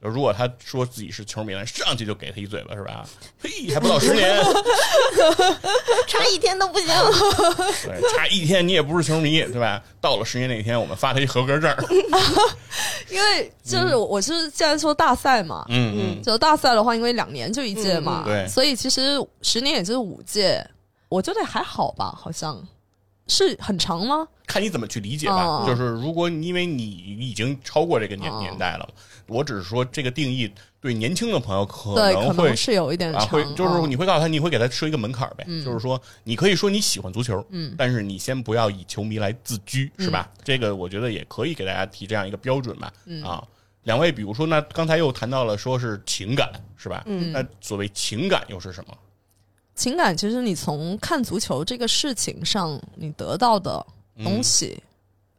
[0.05, 3.09] 如果他说自己是球迷了，上去就给他一嘴巴，是吧？
[3.41, 4.37] 嘿，还不到十年，
[6.09, 6.89] 差一天都不行。
[7.87, 9.81] 对，差一天你也不是球迷，对吧？
[10.01, 11.73] 到了十年那天，我们发他一合格证。
[13.11, 20.67] 因为就是我是现在说大赛嘛，嗯嗯，就大赛的话，因为两年就一届嘛，嗯对所以其实十年也就是五届，
[21.13, 22.67] 我觉得还好吧，好像
[23.29, 24.27] 是很长吗？
[24.47, 25.45] 看你怎么去理解吧。
[25.45, 28.89] 哦就是如果你因为你已经超过这个年、哦年代了，
[29.27, 40.29] 我只是说这个定义对年轻的朋友可对，可能会能是有一点啊，长，会就是嗯你会告诉他，你会给他设一个门槛儿呗，就是说你可以说你喜欢足球，嗯，但是你先不要以球迷来自居，是吧？
[40.43, 43.43] 这个我觉得也可以给大家提这样一个标准吧，嗯啊。
[43.85, 47.03] 两位，比如说，那刚才又谈到了说是情感，是吧？
[47.07, 48.95] 嗯那所谓情感又是什么？
[49.75, 53.85] 情感其实你从看足球这个事情上，你得到的
[54.23, 54.83] 东西，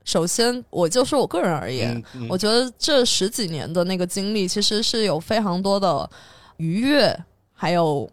[0.03, 6.09] 首先我就说我个人而言，嗯嗯我觉得这十几年的那个经历，其实是有非常多的
[6.57, 7.17] 愉悦，
[7.53, 8.09] 还有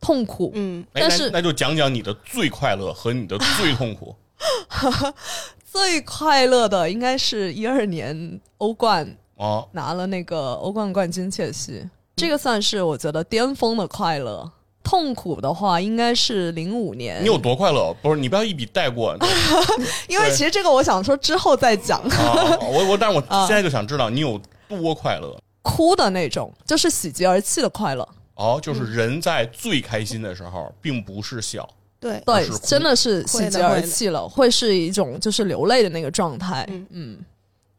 [0.00, 0.50] 痛苦。
[0.54, 4.14] 嗯哎但是那那就讲讲你的最快乐和你的最痛苦。
[5.64, 14.50] 最快乐的应该是一二年欧冠哦，拿了那个欧冠冠军，切尔西，这个算是我觉得巅峰的快乐。
[14.88, 17.94] 痛苦的话，应该是零五年你，有多快乐？
[18.00, 19.14] 不是，你不要一笔带过。
[20.08, 22.00] 因为其实这个我想说之后再讲。
[22.00, 25.38] 啊，我我，但是我 啊现在就想知道你有多快乐。
[25.60, 28.08] 哭的那种，就是喜极而泣的快乐。
[28.36, 31.68] 哦，就是人在最开心的时候，并不是笑，
[32.00, 36.64] 对，对，真的是喜极而泣了，会是一种就是流泪的那个状态。
[36.70, 37.18] 嗯嗯，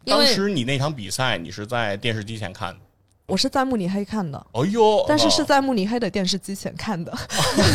[0.06, 2.80] 当时你那场比赛，你是在电视机前看的。
[3.30, 7.12] 我是在慕尼黑看的，哎呦，但是是啊在慕尼黑的电视机前看的。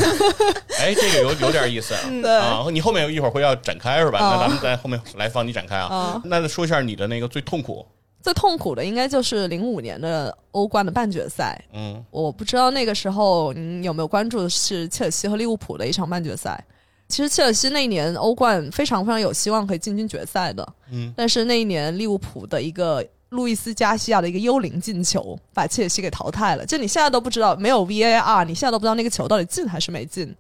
[0.81, 2.01] 哎，这个有有点意思啊。
[2.21, 4.19] 对啊，你后面一会儿会要展开是吧？
[4.19, 6.23] 啊那咱们在后面来放你展开啊啊。
[6.25, 7.87] 那说一下你的那个最痛苦。
[8.21, 11.63] 最痛苦的应该就是零五年的欧冠的半决赛。
[11.73, 16.63] 嗯我不知道那个时候你有没有关注的是切尔西和利物浦的一场半决赛。
[17.07, 26.65] 其实切尔西那一年欧冠非常非常有希望可以进军决赛的，嗯，但是那一年利物浦的一个路易斯加西亚的一个幽灵进球把切尔西给淘汰了。
[26.65, 30.35] 就你现在都不知道，没有 VAR，你现在都不知道那个球到底进还是没进。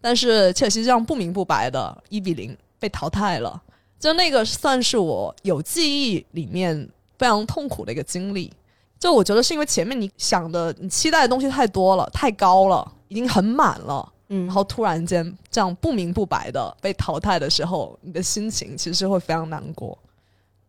[0.00, 3.62] 但是切尔西这样不明不白的一比零被淘汰了，
[3.98, 8.52] 就那个算是我有记忆里面非常痛苦的一个经历。
[8.98, 19.98] 就我觉得是因为前面你想的、你期待的东西太多了、太高了，已经很满了，嗯，然后突然间这样不明不白的被淘汰的时候，你的心情其实会非常难过。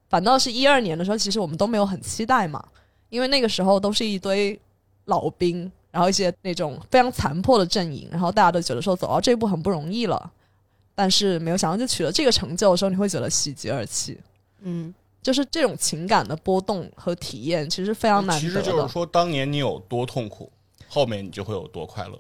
[0.10, 2.64] 反倒是一二年的时候，其实我们都没有很期待嘛，
[3.10, 4.60] 因为那个时候都是一堆
[5.06, 10.32] 老兵，然后一些那种非常残破的阵营，然后大家都觉得说走到这一步很不容易了，
[10.94, 14.20] 但是没有想到就取得这个成就的时候，你会觉得喜极而泣。
[14.62, 18.48] 嗯就是这种情感的波动和体验，其实非常难其。
[18.48, 20.52] 实就是说，当年你有多痛苦，
[20.88, 22.20] 后面你就会有多快乐。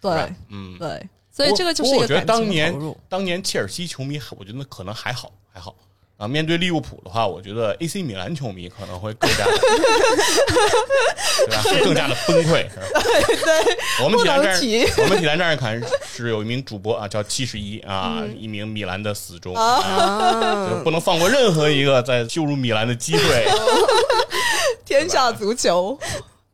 [0.00, 2.72] 对嗯，对，所以这个就是我觉得当年。
[3.08, 5.74] 当年切尔西球迷，我觉得可能还好，还好
[6.16, 6.26] 啊。
[6.28, 9.52] 面对利物浦的话，我觉得 AC 米兰球迷可能会更加的，
[11.46, 11.62] 对吧？
[11.62, 12.86] 会更加的崩溃， 是吧？
[13.02, 23.46] 对，我们体坛站不能提，我们体坛站看是有一名主播啊，叫七十一啊，嗯一名米兰的死忠啊啊，就啊，不能放过任何一个在羞辱米兰的机会。
[24.84, 25.98] 天下足球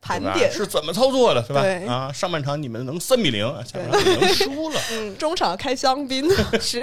[0.00, 1.62] 盘点，是怎么操作的，是吧？
[1.86, 4.80] 啊，上半场你们能三比零，下半场你们能输了，
[5.18, 6.28] 中场开香槟，
[6.60, 6.80] 是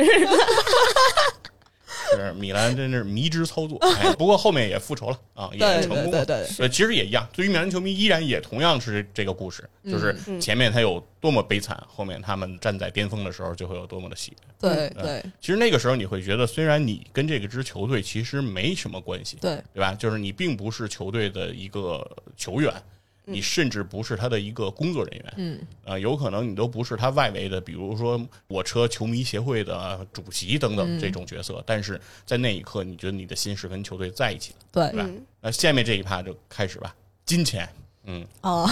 [2.16, 3.78] 是米兰真是迷之操作。
[3.80, 6.04] 哎，不过后面也复仇了啊，也成功了。
[6.04, 7.28] 对对对，对，其实也一样。
[7.34, 19.94] 对于米兰球迷，依然也同样是这个故事，就是嗯前面他有多么悲惨，后面他们站在巅峰的时候就会有多么的喜对对其实那个时候你会觉得，虽然你跟这个支球队其实没什么关系，对对吧？
[19.94, 22.74] 就是你并不是球队的一个球员，
[23.32, 34.92] 你甚至不是他的一个工作人员，嗯，啊、有可能你都不是他外围的，比如说我车球迷协会的主席等等这种角色，但是在那一刻，你觉得你的心是跟球队在一起的，对。
[34.92, 35.06] 对吧？
[35.08, 35.22] 嗯。
[35.42, 36.94] 那下面这一趴就开始吧，
[37.26, 37.68] 金钱，
[38.06, 38.70] 嗯， 哦，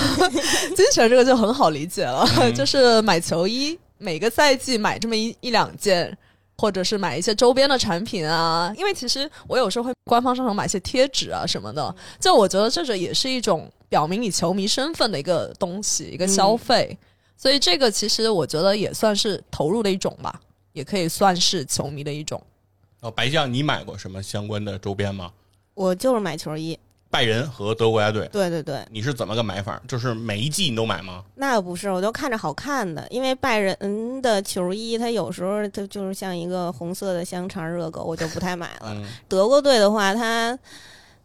[0.75, 6.17] 金钱这个就很好理解了，就是买球衣，每个赛季买这么一一两件。
[6.57, 16.97] 或者是买一些周边的产品啊，因为其实我有时候会官方商城买一些贴纸啊什么的，就我觉得这个也是一种表明你球迷身份的一个东西，一个消费，
[17.37, 20.41] 所以这个其实我觉得也算是投入的一种吧，
[20.73, 22.41] 也可以算是球迷的一种。
[23.01, 25.31] 哦，白酱，你买过什么相关的周边吗？
[25.75, 26.77] 我就是买球衣，
[27.17, 29.81] 拜仁和德国国家队，对对对，你是怎么个买法？
[29.87, 31.23] 就是每一季你都买吗？
[31.33, 38.93] 那不是，我都看着好看的，因为拜仁的球衣，它有时候它就是像一个红色的香肠热狗，我就不太买了。
[38.93, 40.55] 嗯，德国队的话，它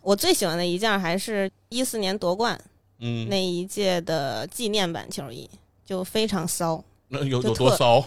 [0.01, 2.59] 我最喜欢的一件还是一四年夺冠
[3.01, 5.47] 嗯，那一届的纪念版球衣，
[5.85, 6.83] 就非常骚。
[7.09, 8.03] 那有有多骚？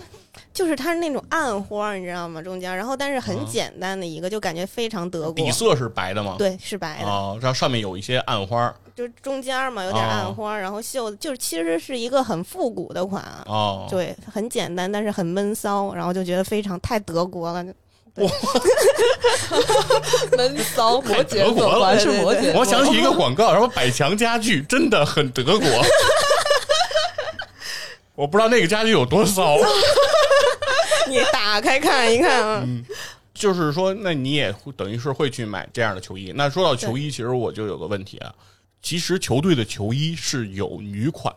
[0.55, 2.41] 就是它是那种暗花，你知道吗？
[2.41, 5.51] 中间，然后但是很啊简单的一个，就感觉非常德国底。
[5.51, 6.35] 色是白的吗？
[6.39, 17.65] 对，是白的，哦，然后上面有一些暗花就是中间嘛有点哦暗花，然后袖子就是其实是一个很复古的款啊，哦，对，很简单，但是很闷骚，然后就觉得非常太德国了。
[20.37, 22.57] 闷骚 摩羯德国了座果然是摩羯。
[22.57, 25.67] 我想起一个广告，什么百强家具真的很德国。
[28.15, 29.57] 我不知道那个家具有多骚，
[31.07, 32.67] 你打开看一看啊，
[33.33, 36.31] 就是说，那你也会等于是会去买这样的球衣。
[36.35, 38.33] 那说到球衣，其实我就有个问题啊，
[38.81, 41.33] 其实球队的球衣是有女款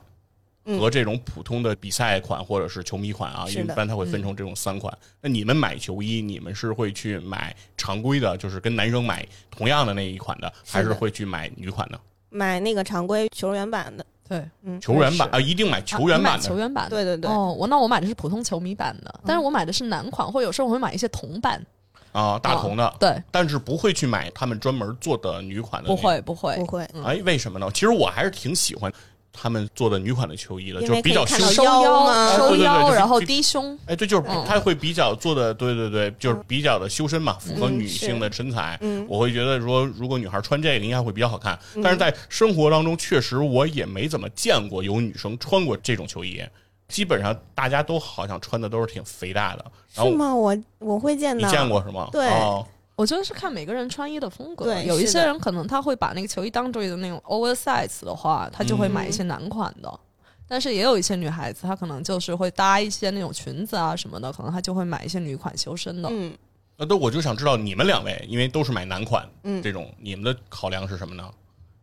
[0.64, 4.96] 嗯和这种普通的比赛款或者是球迷款啊，一般它会分成这种三款。
[5.20, 12.00] 那你们买球衣，你们是会去买常规的，就是跟男生买同样的那一款的，还是会去买女款的？
[12.30, 16.44] 买那个常规球员版的，对，嗯，球员版啊，一定买球员版的。
[16.46, 16.90] 球员版的。
[16.90, 21.64] 对对对，哦，我那我买的是普通球迷版的，但是我买的是男款，或有时候我会买一些铜版。
[22.12, 25.88] 啊，大同的，对，但是不会去买他们专门做的女款的。
[25.88, 25.96] 不。
[25.96, 27.70] 会不会不会，哎，为什么呢？
[27.72, 28.90] 其实我还是挺喜欢
[29.32, 33.78] 他们做的女款的球衣了，就是比较修腰吗收腰，然后低胸。
[33.86, 38.76] 哎，对，就是嗯它会比较做的，对对对，就是比较的修身嘛，符合嗯女性的身材。
[38.80, 41.58] 嗯我会觉得说，如果女孩穿这个，应该会比较好看。
[41.82, 46.42] 但是在生活当中，确实我也没怎么见过有女生穿过这种球衣。
[46.88, 49.64] 基本上大家都好像穿的都是挺肥大的，
[49.94, 50.34] 是吗？
[50.34, 52.08] 我我会见到你，见过是吗？
[52.10, 52.66] 对哦
[52.98, 54.64] 我觉得是看每个人穿衣的风格。
[54.64, 60.00] 对有一些人可能他会把那个球衣当做一个那种 oversize 的话，他就会买一些男款的。
[60.48, 66.08] 但是也有一些女孩子，她可能就是会搭一些那种裙子啊什么的，可能她就会买一些女款修身的。
[66.10, 66.36] 嗯，
[66.76, 71.30] 那都我就想知道你们两位，因为都是买男款，嗯这种你们的考量是什么呢？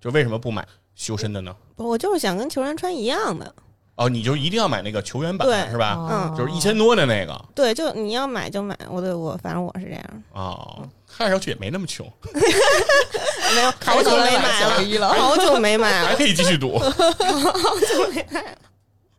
[0.02, 1.56] 就为什么不买修身的呢？
[1.76, 3.54] 不我就是想跟球员穿一样的，
[3.98, 5.96] 哦，你就一定要买那个球员版对是吧？
[6.12, 15.14] 嗯就是一千多的那个对，就你要买就买，我对我反正我是这样，哦，看上去也没那么穷，没有好久没买了，球衣了。
[15.14, 16.78] 好久没买了，还可以继续赌。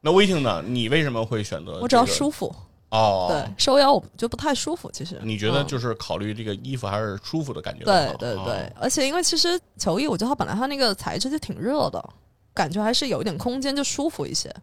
[0.03, 0.63] 那微听呢？
[0.67, 1.79] 你为什么会选择？
[1.81, 2.55] 我只要舒服，
[2.91, 3.29] 哦。
[3.31, 4.91] 对，收腰我觉得不太舒服。
[4.93, 12.05] 其实你觉得嗯就是考虑这个衣服还是舒服的感觉更对对对，而且因为其实球衣，我觉得它本来它那个材质就挺热的，
[12.53, 14.55] 感觉还是有一点空间，就舒服一些。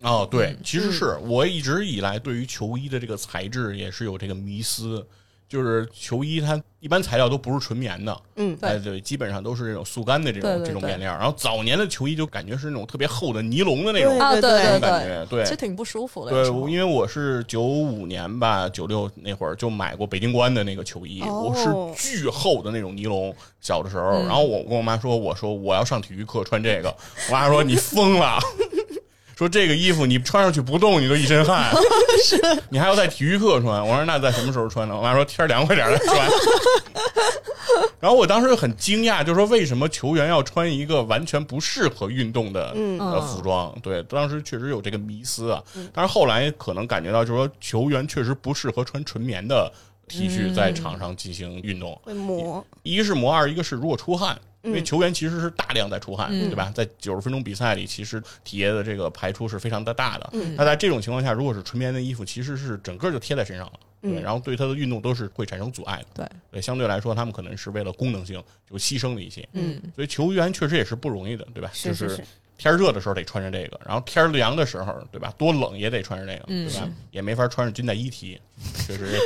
[0.00, 5.06] 哦，对嗯，其实是我一直以来对于球衣的这个材质也是有这个迷思，
[5.52, 8.70] 就是球衣它一般材料都不是纯棉的，嗯，对。
[8.70, 11.12] 哎对，基本上都是这种速干的这种对对对这种面料。
[11.12, 15.44] 然后早年的球衣就感觉是那种特别厚的尼龙的那种对啊，对对那种对感觉，对。
[15.44, 16.32] 其实挺不舒服的。
[16.32, 21.52] 对，时候我因为我是九五年吧，九六那会儿就买过北京国安的那个球衣，哦。
[21.52, 21.68] 我是
[22.02, 24.26] 巨厚的那种尼龙，小的时候，嗯。
[24.26, 26.88] 然后我跟我妈说，我说我要上体育课穿这个，
[27.28, 28.38] 我妈说你疯了。
[29.42, 31.70] 说这个衣服你穿上去不动你都一身汗，
[32.70, 33.82] 你还要在体育课穿。
[33.84, 34.96] 我说那在什么时候穿呢？
[34.96, 36.16] 我妈说天凉快点再穿。
[37.98, 43.72] 然后我当时就很惊讶，就说为什么球员要穿一个完全不适合运动的嗯呃服装？
[43.82, 45.62] 对，当时确实有这个迷思啊。
[45.92, 49.72] 但是后来可能感觉到，就是说球员确实不适合穿纯棉的
[50.08, 51.98] T 恤在场上进行运动。
[52.04, 56.70] 会磨，一个是磨，二一个是如果出汗，因为嗯球员其实是大量在出汗，嗯对吧？
[56.74, 60.30] 在九十分钟比赛里，其实体液的这个排出是非常的大的。
[60.32, 66.06] 嗯那在这种情况下，如果是纯棉的衣服，其实是整个就贴在身上了，对，嗯然后对他的运动都是会产生阻碍的。
[66.14, 69.46] 对，对，相对来说，他们可能是为了功能性就牺牲了一些。
[69.52, 71.70] 嗯，所以球员确实也是不容易的，对吧？
[71.72, 72.24] 是就是是，
[72.62, 75.34] 天热的时候得穿着这个，然后天凉的时候，对吧？
[75.36, 76.88] 多冷也得穿着这个，嗯对吧？
[77.10, 78.40] 也没法穿着军大衣踢，
[78.86, 79.18] 确实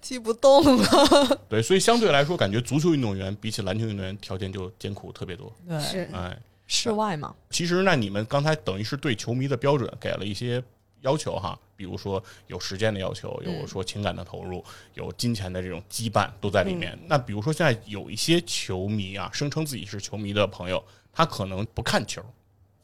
[0.00, 1.40] 踢 不动了。
[1.50, 1.60] 对。
[1.60, 5.54] 所以相对来说，感觉足球运动员比起篮球运动员条件就艰苦特别多。
[5.68, 6.34] 对，是哎，
[6.66, 10.62] 室外嘛，其实那你们刚才等于是对球迷的标准给了一些
[11.02, 14.64] 要求哈，比如说有时间的要求，有嗯说情感的投入，
[14.94, 16.92] 有金钱的这种羁绊都在里面。
[17.02, 22.22] 嗯那比如说现在有一些球迷啊，声称自己是球迷的朋友，他可能不看球，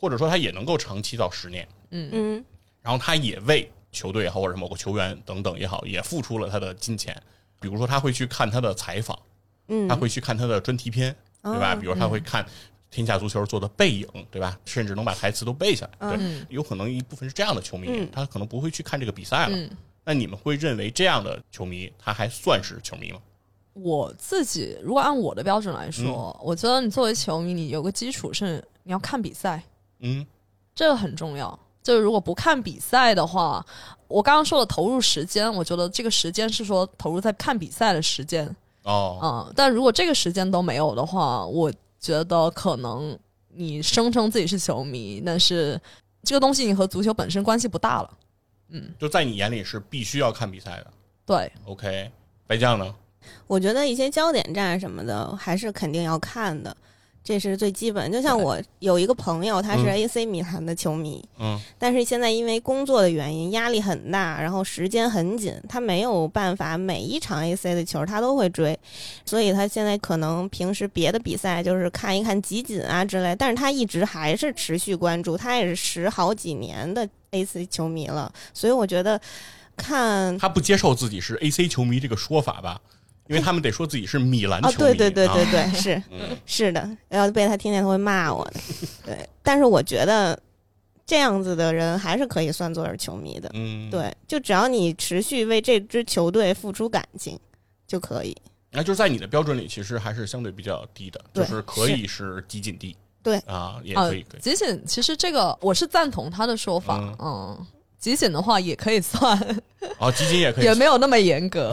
[0.02, 2.44] 或者说他也能够长期到十年，嗯嗯
[2.82, 7.16] 然后他也为球队也好，或者是某个球员等等也好，也付出了他的金钱。
[7.60, 9.16] 比如说他会去看他的采访，
[9.68, 11.72] 嗯，他会去看他的专题片，对吧？
[11.74, 12.42] 哦比如他会看
[12.90, 14.58] 《天下足球》做的背影，对吧？
[14.64, 16.08] 甚至能把台词都背下来。
[16.10, 19.56] 对，嗯有可能一部分是这样的球迷，嗯他可能不会去看这个比赛了。
[19.56, 19.70] 嗯，
[20.04, 23.20] 那你们会认为这样的球迷他还算是球迷吗？
[23.74, 29.62] 我自己如果按我的标准来说，我觉得你作为球迷，你有个基础是你要看比赛，
[30.02, 30.24] 嗯
[30.74, 31.58] 这个很重要。
[31.82, 33.64] 就是如果不看比赛的话，
[34.06, 38.54] 我刚刚说的投入时间，我觉得这个时间是说投入在看比赛的时间。
[38.84, 45.80] 哦，嗯，但如果这个时间都没有的话，我觉得可能你声称自己是球迷，但是
[46.22, 48.10] 这个东西你和足球本身关系不大了。
[48.68, 50.86] 嗯，就在你眼里是必须要看比赛的。
[51.26, 52.10] 对，OK，
[52.46, 52.94] 白酱呢？
[53.46, 56.76] 我觉得一些焦点战什么的还是肯定要看的，
[57.24, 58.10] 这是最基本。
[58.10, 68.78] 就像我有一个朋友，他是嗯 AC 米兰的球迷，嗯但是现在因为工作的原因，压力很大，然后时间很紧，他没有办法每一场 AC 的球他都会追，
[69.24, 79.20] 所以他现在可能平时别的比赛就是看一看集锦啊之类，但是他一直还是持续关注，他也是十好几年的 AC 球迷了，所以我觉得
[79.76, 82.80] 看他不接受自己是 AC 球迷这个说法吧？
[83.32, 84.76] 因为他们得说自己是米兰球啊，迷。
[84.76, 88.60] 对对对对啊对， 是嗯是的，要被他听见他会骂我的，
[89.06, 90.38] 对，但是我觉得
[91.06, 93.50] 这样子的人还是可以算作是球迷的。
[93.54, 97.38] 嗯，，对，就只要你持续为这支球队付出感情
[97.86, 98.36] 就可以。
[98.70, 102.94] 那就是在你的标准里，其实还是相对比较低的，就是可以是集锦地。
[103.22, 104.26] 对啊，也呃可以。
[104.40, 107.66] 集锦其实这个我是赞同他的说法，嗯嗯。
[108.02, 109.38] 集锦的话也可以算，
[109.98, 110.74] 哦，集锦也可以也。
[110.74, 111.72] 没有那么严格。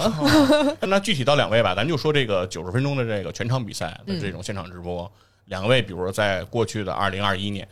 [0.82, 5.12] 那具体到两位吧，咱就说这个九十分钟的这个全场比赛的嗯这种现场直播，
[5.46, 7.68] 两位比如说在过去的二零二一年，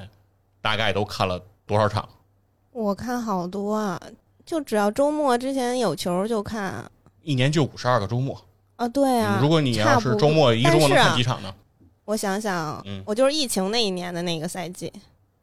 [0.59, 2.09] 大概都看了多少场？
[2.71, 4.01] 我看好多啊，
[4.43, 6.83] 就只要周末之前有球就看
[7.21, 8.43] 一年就五十二个周末。
[8.77, 8.87] 啊。
[8.87, 11.53] 对啊，嗯如果你要是周末一个周末能看几场呢？
[12.05, 14.91] 我想想，嗯我就是疫情那一年的那个赛季，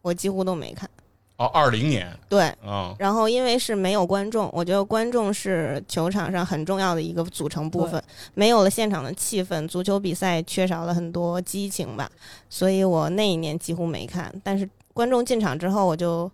[0.02, 0.90] 我几乎都没看。
[1.36, 8.02] 哦，二零年对，嗯，然后因为是没有观众，我觉得观众是球场上很重要的一个组成部分。
[8.34, 12.08] 没有了现场的气氛，足球比赛缺少了很多激情吧，
[12.48, 14.32] 所以我那一年几乎没看。
[14.44, 16.30] 但是观众进场之后，我就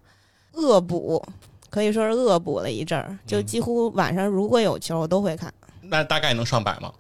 [0.53, 1.23] 恶补，
[1.71, 5.51] 可以说是恶补了一阵儿，就嗯几乎晚上如果有球我都会看。
[5.81, 6.93] 那大概能上百吗？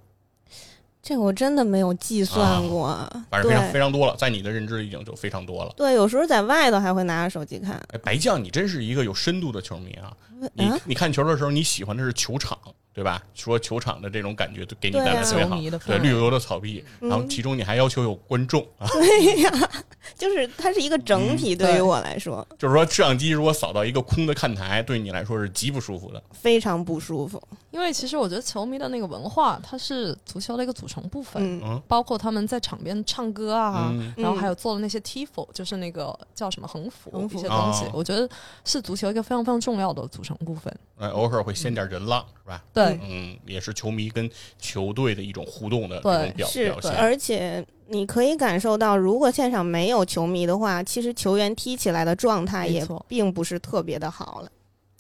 [1.11, 2.97] 这个我真的没有计算过，
[3.29, 5.75] 反正非常非常多了，在你的认知已经就非常多了。
[5.77, 7.73] 对，有时候在外头还会拿着手机看。
[7.93, 10.17] 哎，白将，你真是一个有深度的球迷啊！
[10.55, 12.57] 你啊，你看球的时候，你喜欢的是球场，
[12.93, 13.23] 对吧？
[13.35, 15.57] 说球场的这种感觉，都给你带来特别好。
[15.87, 18.61] 对，绿油油的草地，然后嗯其中你还要求有观众。
[18.79, 19.51] 啊，对呀，
[20.19, 21.77] 就是它是一个整体，对。
[21.77, 22.47] 于我来说。
[22.59, 26.23] 就是说摄像机如果扫到一个空的看台，对你来说是极不舒服的。
[26.33, 27.41] 非常不舒服。
[27.71, 31.61] 因为其实我觉得球迷的那个文化，它是足球的一个组成部分，嗯。
[31.65, 31.83] 嗯。
[31.87, 34.13] 包括他们在场边唱歌啊，嗯。
[34.17, 37.39] 然后还有做的那些 tifo，就是那个叫什么横幅横幅。
[37.39, 37.91] 一些东西，哦。
[37.95, 38.29] 我觉得
[38.65, 40.77] 是足球一个非常非常重要的组成部分。
[40.99, 42.63] 哎，偶尔会掀点人浪，是吧？
[42.75, 44.29] 对，嗯，也是球迷跟
[44.59, 46.93] 球队的一种互动的一种表是表，现。
[46.93, 54.51] 而且你可以感受到，如果现场没有球迷的话，其实球员踢起来的状态也并不是特别的好了。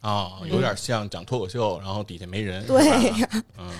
[0.00, 3.28] 啊，有点像讲脱口秀，然后底下没人，对呀，
[3.58, 3.70] 嗯，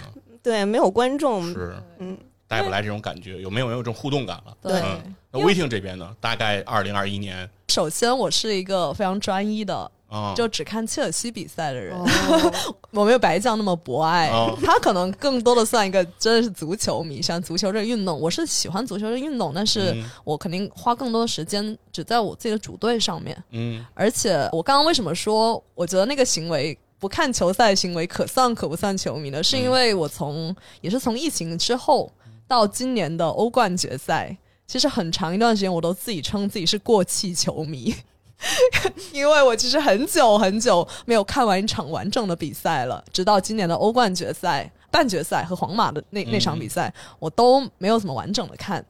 [0.43, 4.57] 对，没有观众，是嗯，带不来这种感觉，有没有没有这种互动感了？
[4.63, 4.81] 对。
[4.81, 6.13] 嗯那威霆这边呢？
[6.21, 11.97] 大概二零二一年首先，我是一个非常专一的，啊，就只看切尔西比赛的人。
[11.97, 12.05] 哦
[12.93, 23.41] 我没有白酱那么博爱，哦他可能更多的算一个真的是足球迷，像足球这个运动，我是喜欢足球这个运动，但是嗯我肯定花更多的时间只在我自己的主队上面。
[23.51, 29.41] 嗯而且我刚刚为什么说，我觉得那个行为不看球赛行为可算可不算球迷呢？
[29.41, 32.11] 是因为我从也是从疫情之后
[32.49, 34.37] 到今年的欧冠决赛，
[34.67, 37.95] 其实很长一段时间我都自己称自己是过气球迷。
[39.13, 48.85] 因为我其实很久很久没有看完一场完整的比赛了，直到今年的欧冠决赛、半决赛和皇马的那那场比赛，我都没有怎么完整的看。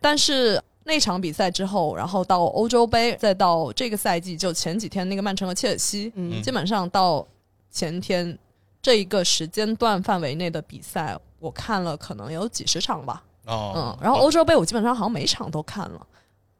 [0.00, 7.26] 但是那场比赛之后，然后到欧洲杯，再到这个赛季，就前几天那个曼城和切尔西，嗯基本上到
[7.70, 8.36] 前天
[8.80, 13.22] 这一个时间段范围内的比赛，我看了可能有几十场吧。
[13.46, 16.06] 哦嗯，，然后欧洲杯我基本上好像每场都看了。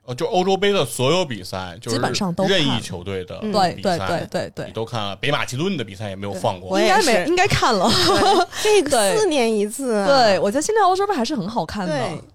[0.08, 5.14] 哦，就欧洲杯的所有比赛，就是基本上都任意球队的嗯对对比赛对对对，你都看了。
[5.16, 6.80] 北马其顿的比赛也没有放过我。
[6.80, 7.86] 应该没应该看了。
[8.62, 11.92] 这个对四年一次、啊，对，我觉得现在欧洲杯还是很好看的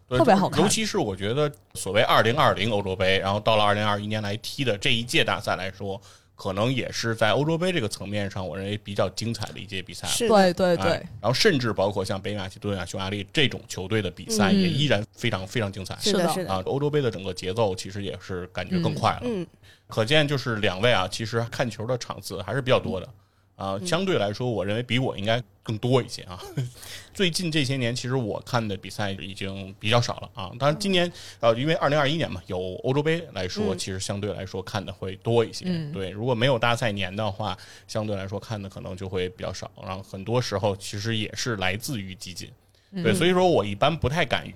[0.07, 0.69] 对，特别好看尤。
[0.69, 5.99] 其是我觉得，所谓二零二零欧洲杯，然后到了二零二一年来踢的这一届大赛来说，
[6.44, 14.60] 可能也是在欧洲杯这个层面上，我认为比较精彩的一届比赛对对对，哎然后甚至包括像北马其顿啊、匈牙利这种球队的比赛，嗯。
[14.60, 15.98] 也依然非常非常精彩。
[16.02, 19.22] 是的是的，是的，啊，欧洲杯的整个节奏其实也是感觉更快了。
[19.24, 19.48] 嗯，
[19.88, 23.08] 可见就是两位啊，其实看球的场次还是比较多的
[23.56, 23.80] 啊。
[23.86, 26.41] 相对来说，我认为比我应该更多一些啊。
[27.14, 30.51] 最近这些年，其实我看的比赛已经比较少了啊。
[30.60, 35.66] 当然，今年呃，因为二零二一年嘛，有欧洲杯来说，嗯其实相对来说看的会多一些。
[35.68, 39.70] 嗯对，如果没有大赛年的话，相对来说看的可能就会比较少。
[39.86, 42.49] 然后很多时候其实也是来自于集锦。
[42.91, 44.47] 嗯对，所以说我一般不太敢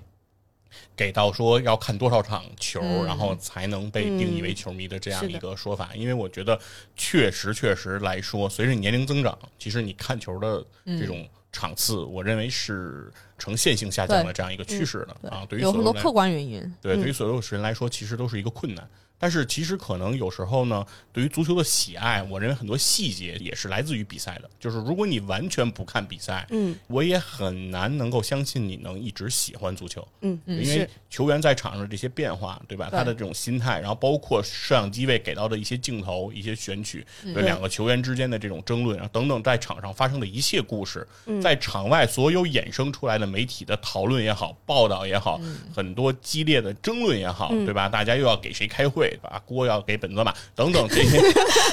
[0.96, 6.58] 给到说要看多少场球，嗯然后才能被定义为球迷的这样一个说法，因为我觉得
[6.96, 15.46] 确实确实来说，随着你年龄增长，其实你看球的这种场次，我认为是呈线性下降的这样一个趋势的啊。
[15.48, 16.60] 对于很多客观原因。
[16.80, 18.88] 对，对于所有人来说，其实都是一个困难。
[19.18, 24.48] 但是其实可能有时候呢，对于足球的喜爱，我认为很多细节也是来自于比赛的。
[24.60, 30.06] 就是如果你完全不看比赛，嗯，我也很难能够相信你能一直喜欢足球。
[30.20, 32.88] 嗯因为球员在场上的这些变化，对吧？
[32.90, 47.88] 对他的这种心态，然后包括摄像机位给到的一些镜头、一些选取，嗯对两个球员之间的这种争论，然后等等，在场上发生的一切故事，嗯在场外所有衍生出来的媒体的讨论也好、报道也好，嗯很多激烈的争论也好，对吧？
[47.88, 51.20] 大家又要给谁开会，把锅要给本泽马等等 这些，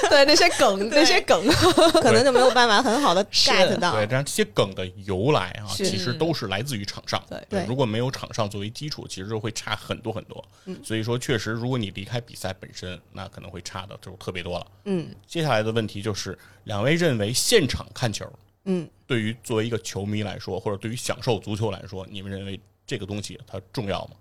[0.10, 1.46] 对那些梗，那些梗，
[2.02, 4.08] 可能就没有办法很好的 get 到对，。
[4.08, 7.22] 这样这些梗的由来啊，其实都是来自于场上。
[7.30, 10.44] 对对如果没有场上作为基础，其实就会差很多很多。
[10.66, 14.68] 嗯所以说，确实，如果你离开比赛本身，那可能会差的就特别多了。
[14.86, 18.26] 嗯接下来的问题就是，两位认为现场看球
[18.66, 24.12] 嗯，对于作为一个球迷来说，或者对于享受足球来说，你们认为这个东西它重要吗？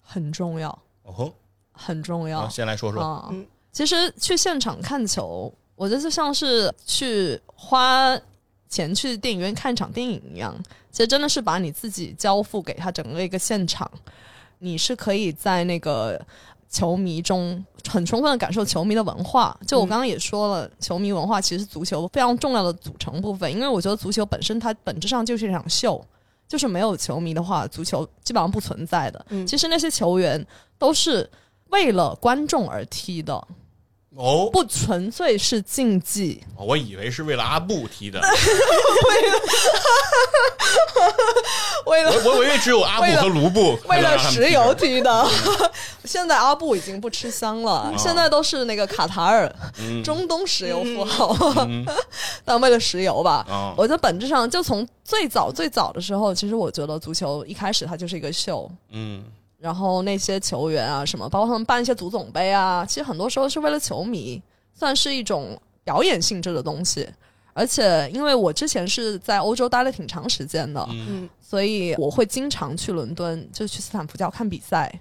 [0.00, 0.68] 很重要，
[1.02, 1.32] 哦哼，
[1.74, 2.48] 很重要。
[2.48, 3.34] 先来说说，
[3.70, 8.18] 其实去现场看球，我觉得就像是去花
[8.68, 10.54] 钱去电影院看一场电影一样。
[10.90, 13.90] 其实真的是把你自己交付给他整个一个现场，
[14.60, 16.24] 你是可以在那个
[16.70, 19.58] 球迷中很充分的感受球迷的文化。
[19.66, 26.02] 就我刚刚也说了，球迷文化其实足球非常重要的组成部分，因为我觉得足球本身它本质上就是一场秀。
[26.46, 29.26] 就是没有球迷的话，足球基本上不存在的。
[29.30, 30.46] 嗯其实那些球员
[30.78, 31.28] 都是
[31.70, 33.34] 为了观众而踢的，
[34.16, 36.42] 哦，不纯粹是竞技。
[36.56, 38.20] 我以为是为了阿布踢的，
[41.86, 45.28] 为了我我以为只有阿布和卢布为了石油踢的，
[46.04, 50.02] 现在阿布已经不吃香了，现在都是那个卡塔尔、嗯。
[50.02, 51.34] 中东石油富豪，
[51.66, 51.84] 嗯。
[52.44, 53.44] 但为了石油吧。
[53.48, 59.24] 啊我觉得本质上，就从最早最早的时候，其实我觉得足球一开始它就是一个秀，嗯
[59.64, 64.38] 然后那些球员啊什么，包括他们办一些足总杯啊，其实很多时候是为了球迷，
[64.74, 67.08] 算是一种表演性质的东西。
[67.54, 74.92] 而且因为我之前是在欧洲待了挺长时间的，嗯嗯所以我会经常去伦敦，就去斯坦福桥看比赛。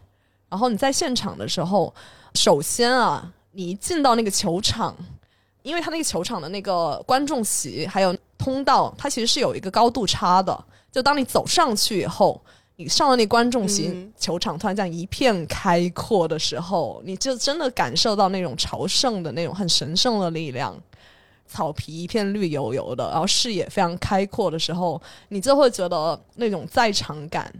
[0.47, 1.93] 然后你在现场的时候，
[2.35, 4.95] 首先啊，你一进到那个球场，
[5.63, 10.57] 因为他那个球场的那个观众席还有通道，它其实是有一个高度差的。
[10.89, 12.39] 就当你走上去以后，
[12.75, 20.75] 你上了那观众席，嗯球场突然这样一片开阔的时候，你就真的感受到那种朝圣的那种很神圣的力量。
[21.45, 27.53] 草皮一片绿油油的，然后视野非常开阔的时候，你就会觉得那种在场感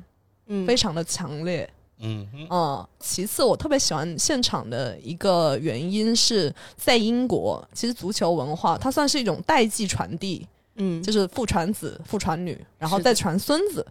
[0.47, 1.70] 嗯非常的强烈。
[1.99, 10.47] 嗯嗯嗯，其次我特别喜欢现场的一个原因是在英国，其实足球文化它算是一种代际传递，
[10.78, 13.86] 嗯就是父传子、父传女，然后再传孙子。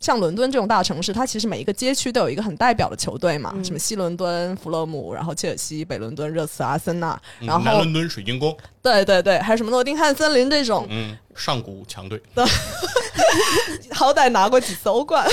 [0.00, 12.20] 像伦敦这种大城市，它其实每一个街区都有一个很代表的球队嘛，嗯什么西伦敦、弗洛姆，然后切尔西、北伦敦、热刺、阿森纳，嗯然后南伦敦水晶宫，对对对，还有什么诺丁汉森林这种，嗯，上古强队，
[13.92, 15.26] 好歹拿过几次欧冠。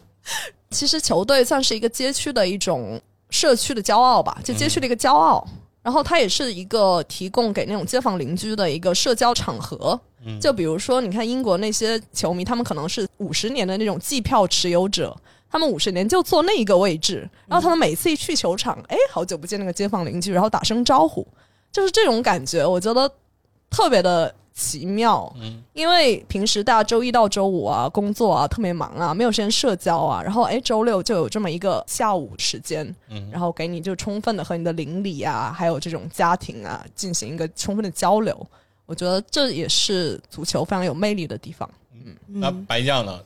[0.70, 3.00] 其实球队算是一个街区的一种
[3.30, 5.46] 社区的骄傲吧，就街区的一个骄傲。
[5.82, 9.98] 然后它也是一个提供给那种街坊邻居的一个社交场合。
[10.24, 15.16] 嗯就比如说，你看英国那些球迷，他们可能是五十年的那种季票持有者，
[15.50, 21.26] 他们五十年就坐那一个位置，然后他们每次一去球场，哎，好久不见那个街坊邻居，然后打声招呼，
[21.72, 23.12] 就是这种感觉，我觉得
[23.68, 25.32] 特别的奇妙。
[25.40, 38.46] 嗯因为平时大家周一到周五啊工作啊特别忙啊，没有时间社交啊，然后哎周六就有这么一个下午时间，嗯然后给你就充分的和你的邻里啊，还有这种家庭啊进行一个充分的交流。
[38.84, 41.68] 我觉得这也是足球非常有魅力的地方。
[41.94, 43.18] 嗯那白将呢？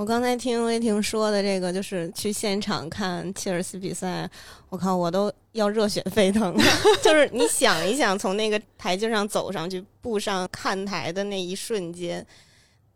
[0.00, 4.26] 我刚才听威婷说的这个，就是去现场看切尔西比赛，
[4.70, 6.64] 我靠，我都要热血沸腾了。
[7.04, 12.26] 就是你想一想，从那个台阶上走上去，步上看台的那一瞬间，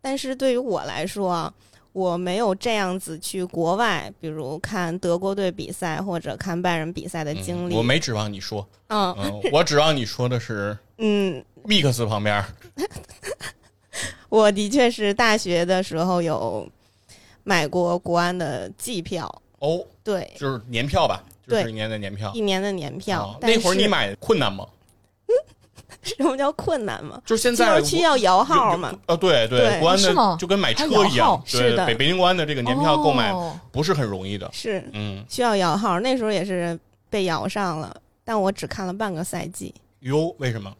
[0.01, 1.53] 但是对于我来说啊，
[1.93, 7.75] 我没有这样子去国外，比如看德国队比赛或者看拜仁比赛的经历。
[7.75, 12.45] 嗯我没指望你说，嗯嗯，我指望你说的是 嗯，密克斯旁边儿，
[14.27, 16.67] 我的确是大学的时候有
[17.45, 22.31] 买过国安的季票，哦，对，就是年票吧，就是一年的年票。
[22.33, 23.23] 一年的年票。
[23.23, 24.67] 哦那会儿你买困难吗？
[26.01, 27.21] 什么叫困难吗？
[27.25, 28.93] 就是现在要摇号嘛。
[29.05, 34.49] 啊，对对国安的就跟买车一样是的北北京国安的这个年票购买哦不是很容易的。
[34.51, 36.77] 是嗯，需要摇号，那时候也是
[37.09, 39.73] 被摇上了，但我只看了半个赛季。
[40.01, 40.71] 哟，为什么？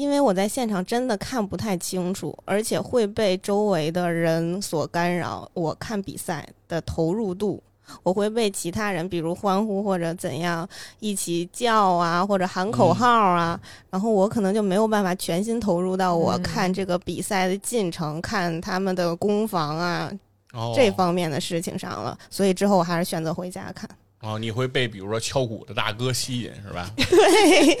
[0.00, 5.46] 因为我在现场真的看不太清楚，而且会被周围的人所干扰。
[5.52, 7.62] 我看比赛的投入度，
[8.02, 10.66] 我会被其他人，比如欢呼或者怎样
[11.00, 20.10] 一起叫啊，或者喊口号啊，然后我可能就没有办法全心投入到我嗯看这个比赛的进程，看他们的攻防啊
[20.54, 22.16] 哦，这方面的事情上了。
[22.30, 23.86] 所以之后我还是选择回家看。
[24.22, 26.90] 哦，你会被比如说敲鼓的大哥吸引是吧？
[26.96, 27.78] 对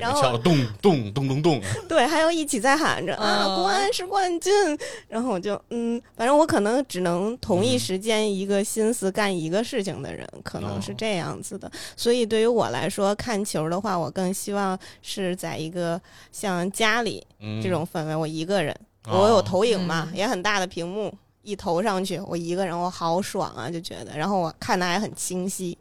[0.00, 4.50] 然后敲咚咚咚咚咚，对，还有一起在喊着啊，嗯国安是冠军。
[5.06, 11.70] 然后我就嗯，反正我可能只能同一嗯时间一个心思干一个事情的人，可能是哦这样子的。
[11.94, 16.00] 所以对于我来说，看球的话，我更希望是在一个
[16.32, 18.74] 像家里嗯，这种氛围，我一个人，
[19.06, 21.12] 哦我有投影嘛，嗯也很大的屏幕。
[21.44, 25.76] 一投上去，我一个人，我好爽啊，就觉得，然后我看的还很清晰，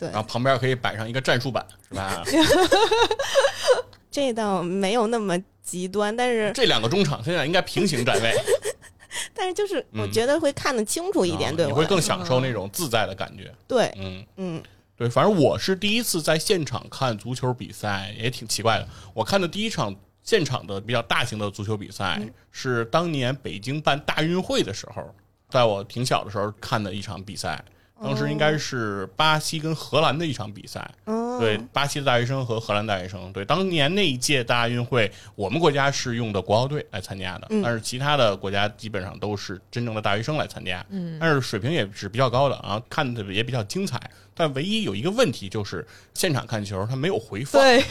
[0.00, 2.24] 对然，后旁边可以摆上一个战术板是吧？
[4.10, 8.34] 这倒没有那么极端，但是这两个中场现在应该平行站位，
[9.32, 13.52] 但是就是我嗯觉得会看得清楚一点，对你会更享受那种自在的感觉。
[13.68, 14.62] 对，嗯，嗯
[14.96, 18.88] 对，反正我是第一次在现场看足球比赛，也挺奇怪的。
[19.14, 19.94] 我看的第一场
[20.24, 25.14] 现场的比较大型的足球比赛，嗯是当年北京办大运会的时候，
[25.50, 27.64] 在我挺小的时候看的一场比赛。
[28.02, 33.32] 当时应该是巴西跟荷兰的一场比赛，哦，对，巴西的大学生和荷兰大学生。
[33.32, 40.84] 对，当年那一届大运会，我们国家是用的国奥队来参加的，嗯但是其他的国家基本上都是真正的大学生来参加。
[40.88, 44.00] 嗯，但是水平也是比较高的啊，看的也比较精彩。
[44.34, 47.60] 但唯一有一个问题就是现场看球它没有回放。
[47.60, 47.84] 对，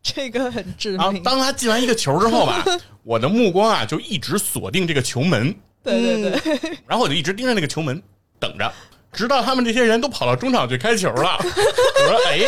[0.00, 1.22] 这个很致然后命。
[1.24, 2.64] 当他进完一个球之后吧，
[3.02, 8.00] 我的目光啊就一直锁定这个球门，对对对，然后我就一直盯着那个球门
[8.38, 8.72] 等着，
[9.12, 11.36] 直到他们这些人都跑到中场去开球了。
[11.42, 12.38] 我说：“哎，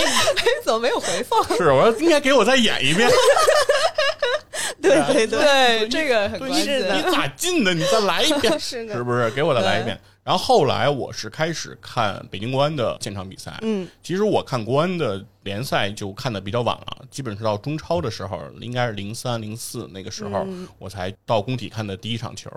[0.65, 1.43] 怎么没有回放？
[1.57, 3.11] 是我说应该给我再演一遍。
[4.81, 6.97] 对对对，对，这个很对你关键。
[6.97, 7.73] 你咋进的？
[7.75, 8.53] 你再来一遍。
[8.59, 9.99] ”是是，不是给我再来一遍？
[10.25, 13.89] 然后后来我是开始看北京国安的现场比赛，嗯。
[14.03, 20.69] 其实我看国安的联赛就看的比较晚了，基本是到中超的时候，应该是零三零四那个时候，嗯。
[20.79, 22.51] 我才到工体看的第一场球。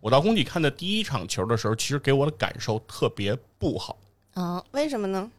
[0.00, 3.96] 我到工体看的第一场球的时候，其实给我的感受特别不好，
[4.34, 5.30] 啊，为什么呢？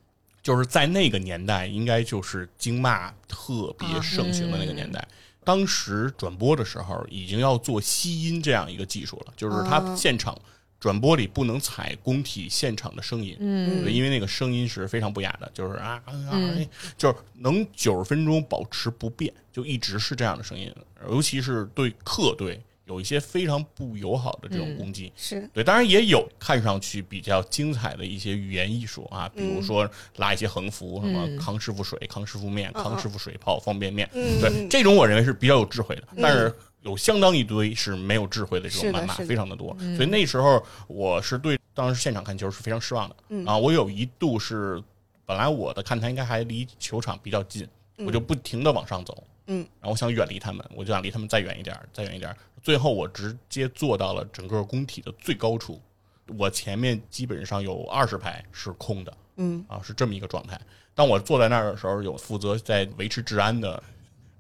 [0.42, 5.06] 就是在那个年代，应该就是京骂特别盛行的那个年代。
[5.44, 10.38] 当时转播的时候，已经要做吸音这样一个技术了，就是它哦现场
[10.80, 16.68] 转播里不能采工体现场的声音，嗯，因为那个声音是非常不雅的，就是啊啊啊，嗯。
[16.98, 20.72] 就是能九十分钟保持不变，就一直是这样的声音，
[21.10, 25.12] 尤其是对客队有一些非常不友好的这种攻击。
[25.16, 25.50] 是。
[25.52, 31.38] 对，当然也有看上去比较精彩的一些语言艺术啊，比如说拉一些横幅，什么嗯。
[31.38, 34.40] 康师傅水、康师傅面、嗯康师傅水泡方便面，嗯。
[34.40, 36.54] 对，这种我认为是比较有智慧的，但是
[36.88, 39.76] 有相当一堆是没有智慧的这种谩骂，非常的多。
[39.98, 43.16] 所以那时候我是对当时现场看球是非常失望的。
[43.30, 44.82] 嗯啊，我有一度是
[45.26, 47.68] 本来我的看台应该还离球场比较近，
[47.98, 49.22] 我就不停的往上走。
[49.48, 52.38] 嗯，然后我想远离他们，我就想离他们再远一点儿，再远一点儿。
[52.64, 55.82] 最后我直接坐到了整个工体的最高处，
[56.38, 60.60] 我前面基本上有二十排是空的，嗯啊，是这么一个状态。
[60.96, 63.82] 当我坐在那儿的时候，有负责在维持治安的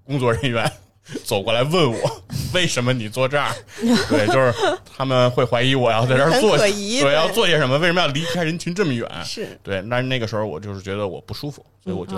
[0.06, 0.70] 工作人员
[1.24, 3.51] 走过来问我 为什么你坐这儿？
[4.10, 4.53] 对，就是
[4.95, 7.78] 他们会怀疑我要在这儿很做，对，对要做些什么？
[7.78, 9.10] 为什么要离开人群这么远？
[9.24, 12.14] 是对，但是那个时候我就是觉得我不舒服，所以我就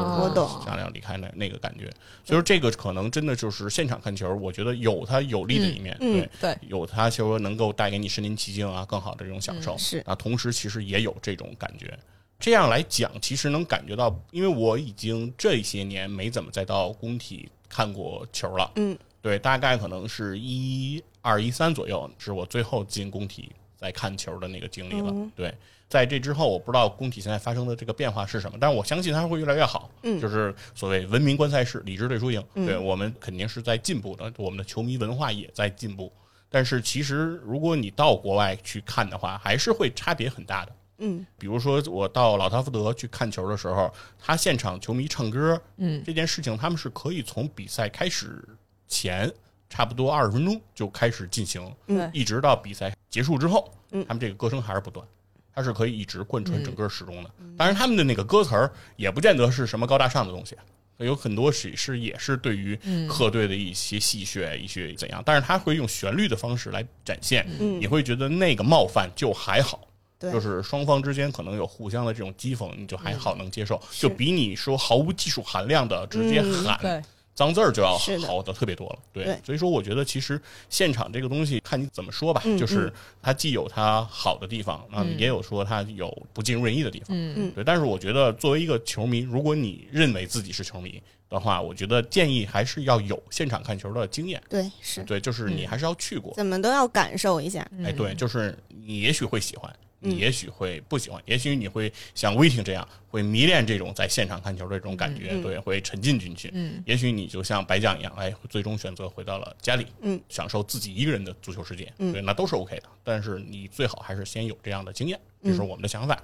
[0.65, 1.85] 想要离开那那个感觉。
[2.23, 9.75] 所以说这个可能真的就是现场看球，我觉得有它有利的一面，嗯对，对，有它就说能够带给你身临其境啊更好的这种享受。
[9.75, 11.97] 嗯是啊，同时其实也有这种感觉。
[12.39, 18.71] 这样来讲，其实能感觉到，因为我已经这些年没怎么再到工体看过球了。
[18.75, 25.11] 嗯，对，大概可能是一二一三左右，是我最后进工体在看球的那个经历了。
[25.11, 25.53] 嗯对，
[25.87, 29.89] 在这之后，我不知道工体现在发生的这个变化是什么，但是我相信它会越来越好。
[30.03, 32.43] 嗯就是所谓文明观赛事，理智对输赢。
[32.55, 36.11] 嗯对我们肯定是在进步的，我们的球迷文化也在进步。
[36.51, 40.71] 但是其实，如果你到国外去看的话，还是会差别很大的。
[40.99, 41.25] 嗯。
[41.37, 46.03] 比如说，我到老特福德去看球的时候，他现场球迷唱歌嗯。
[46.05, 48.47] 这件事情，他们是可以从比赛开始
[48.87, 49.31] 前
[49.69, 54.05] 差不多二十分钟就开始进行，嗯，一直到比赛结束之后，嗯。
[54.07, 55.05] 他们这个歌声还是不断，
[55.53, 57.31] 它是可以一直贯穿嗯整个始终的。
[57.57, 60.55] 当然，他们的那个歌词儿也不见得是什么高大上的东西，
[60.97, 62.77] 有很多是是也是对于
[63.07, 67.79] 客队的一些戏谑、一些怎样，但是他会用旋律的方式来展现，嗯。
[67.79, 69.87] 你会觉得那个冒犯就还好。
[70.19, 70.31] 对。
[70.31, 77.01] 就是双方之间可能有互相的这种讥讽，你就还好能接受，嗯就比你说毫无技术含量的直接嗯喊对，
[77.33, 77.97] 脏字儿就要
[78.27, 78.51] 好的。
[78.51, 78.99] 特别多了。
[79.13, 79.39] 对，对。
[79.45, 82.91] 所以说我觉得其实现场这个东西看你怎么说吧，嗯就是
[83.21, 87.07] 它既有它好的地方，啊、也有说它有不尽如人意的地方。
[87.11, 87.51] 嗯嗯。
[87.55, 94.41] 对，但是我觉得作为一个球迷，如果你认为自己是球迷的话，我觉得建议还是要有现场看球的经验。
[94.49, 96.33] 对是，对，就是你还是要去过。
[96.35, 97.65] 怎么都要感受一下。
[97.85, 106.49] 哎，对，就是你也许会喜欢，嗯你也许会不喜欢，也许你会像威霆这样会迷恋这种在现场看球的这种感觉，对，会沉浸进去。
[106.53, 112.83] 嗯也许你就像白将一样，哎，最终选择回到了家里，嗯，享受自己一个人的足球世界，嗯对，那都是 OK 的。
[113.03, 116.21] 但是你最好还是先有这样的经验，这嗯是我们的想法。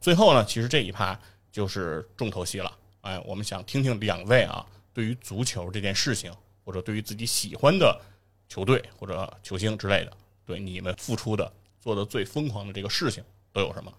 [0.00, 1.18] 最后呢，其实这一趴
[1.50, 2.72] 就是重头戏了，
[3.02, 4.64] 哎，我们想听听两位啊，
[4.94, 6.32] 对于足球这件事情，
[6.64, 8.00] 或者对于自己喜欢的
[8.48, 10.12] 球队或者球星之类的，
[10.46, 13.22] 对你们付出的、做的最疯狂的这个事情
[13.52, 13.92] 都有什么？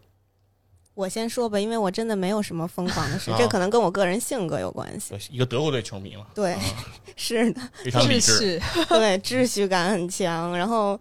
[0.96, 5.16] 我先说吧，因为我真的没有什么疯狂的事，啊这可能跟我个人性格有关系。
[5.32, 6.62] 一个德国队球迷嘛， 对，啊
[7.16, 10.58] 是的，非常理秩智，序， 对，秩序感很强。
[10.58, 11.00] 然后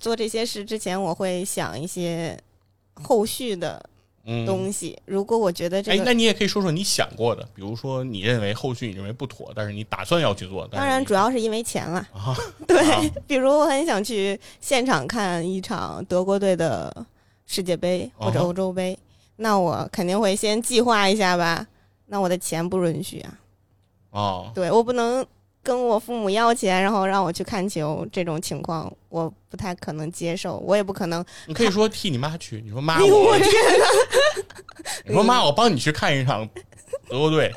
[0.00, 2.36] 做这些事之前，我会想一些
[2.94, 3.91] 后续的嗯。
[4.46, 4.98] 东西。
[5.04, 10.68] 如果我觉得这哎，个那你也可以说说你想过的，比如说你认为后续你认为不妥，但是你打算要去做。
[10.70, 11.98] 但当然，主要是因为钱了。
[12.14, 17.06] 啊，对，啊比如我很想去现场看一场德国队的
[17.46, 18.98] 世界杯或者欧洲杯，
[19.36, 21.66] 那我肯定会先计划一下吧。
[22.06, 23.38] 那我的钱不允许啊，
[24.10, 25.24] 哦，对我不能
[25.62, 31.24] 跟我父母要钱，然后让我去看球，这种情况我不太可能接受，我也不可能。
[31.46, 33.48] 你可以说替你妈去，你说妈哎 呦我我，天
[35.04, 36.48] 你说妈我帮你去看一场
[37.08, 37.54] 德国队，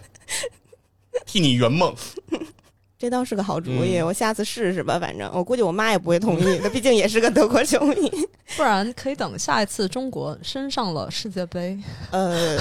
[1.26, 1.96] 替你圆梦。
[2.98, 4.98] 这倒是个好主意，嗯我下次试试吧。
[4.98, 8.10] 反正我估计我妈也不会同意她，毕竟也是个德国球迷。
[8.56, 11.78] 不然可以等下一次中国升上了世界杯，
[12.12, 12.58] 呃，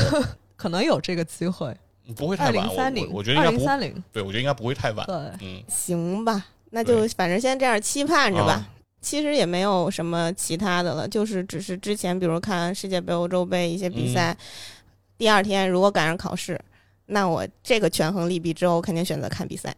[0.57, 1.75] 可能有这个机会。
[2.17, 5.07] 不会太晚，二零我我，觉得应二该不，零三零，对我觉得应该不会太晚。
[5.07, 8.53] 对，嗯，行吧，那就反正先这样期盼着吧。
[8.53, 8.71] 啊
[9.05, 14.37] 其实也没有什么其他的了，就是只是之前比如看世界杯、欧洲杯一些比赛，嗯
[15.19, 16.59] 第二天如果赶上考试，
[17.05, 19.77] 那我这个权衡利弊之后，肯定选择看比赛，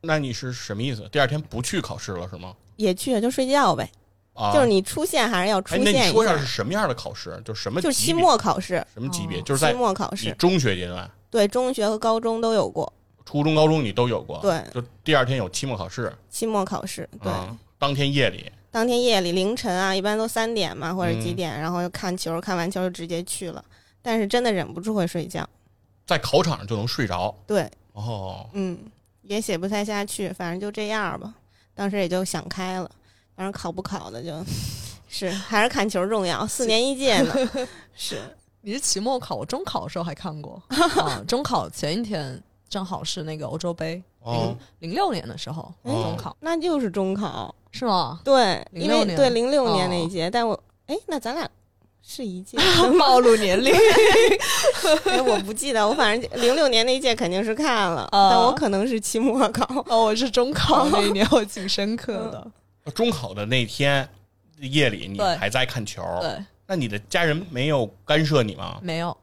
[0.00, 1.06] 那你是什么意思？
[1.12, 2.54] 第二天不去考试了是吗？
[2.76, 3.86] 也去就睡觉呗。
[4.32, 7.38] 啊，就是你出现还是要出哎，那现一下你说一下是，什么样的考试？
[7.44, 9.40] 就什么就期末考试，什么级别？
[9.40, 12.92] 哦就是在期末考试，中学阶段，对中学和高中都有过。
[13.24, 14.38] 初中、高中你都有过。
[14.40, 23.64] 对，就第二天有期末考试，期末考试，对，啊，当天夜里，当天夜里凌晨啊，一般都三点嘛，或者几嗯点，然后就看球，看完球就直接去了。
[24.00, 25.44] 但是真的忍不住会睡觉，
[26.06, 27.34] 在考场上就能睡着。
[27.48, 28.78] 对，哦，嗯，
[29.22, 31.34] 也写不太下去，反正就这样吧。
[31.74, 32.88] 当时也就想开了，
[33.34, 34.40] 反正考不考的就，
[35.08, 36.46] 是还是看球重要。
[36.46, 37.34] 四年一届呢，
[37.96, 38.20] 是
[38.66, 41.22] 你是期末考，我中考的时候还看过 啊。
[41.28, 48.20] 中考前一天正好是那个欧洲杯，哦，零六年的时候哦中考那就是中考，是吗？
[48.24, 51.46] 对，因为06年对零六年那哦一届，但我哎，那咱俩
[52.02, 52.56] 是一届。
[52.98, 53.70] 暴露年龄，
[55.12, 59.84] 哎，我不记得，我反正零六年那一届肯定是看了，啊但我可能是期末考。
[59.88, 62.92] 哦，我是中考那一年，我挺深刻的。
[62.92, 64.08] 中考的那天
[64.60, 68.78] 夜里，你还在看球，对，那你的家人没有干涉你吗？
[68.82, 69.16] 没有，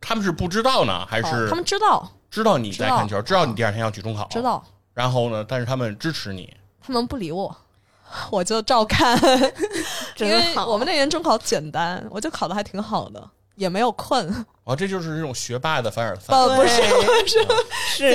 [0.00, 4.42] 他们是不知道呢，还是哦他们知道，知道你在看球，知知道道你第二天要去中考，知。
[4.42, 4.62] 道，
[4.94, 6.54] 然后呢，但是他们支持你，
[6.84, 7.56] 他们不理我，
[8.30, 9.18] 我就照看，
[10.18, 14.44] 因为，我们那年中考简单，我就考的还挺好的，也没有困。
[14.64, 16.34] 哦，这就是这种学霸的凡尔赛。
[16.34, 17.26] 不不是对。
[17.26, 17.38] 是。
[17.38, 17.54] 是的。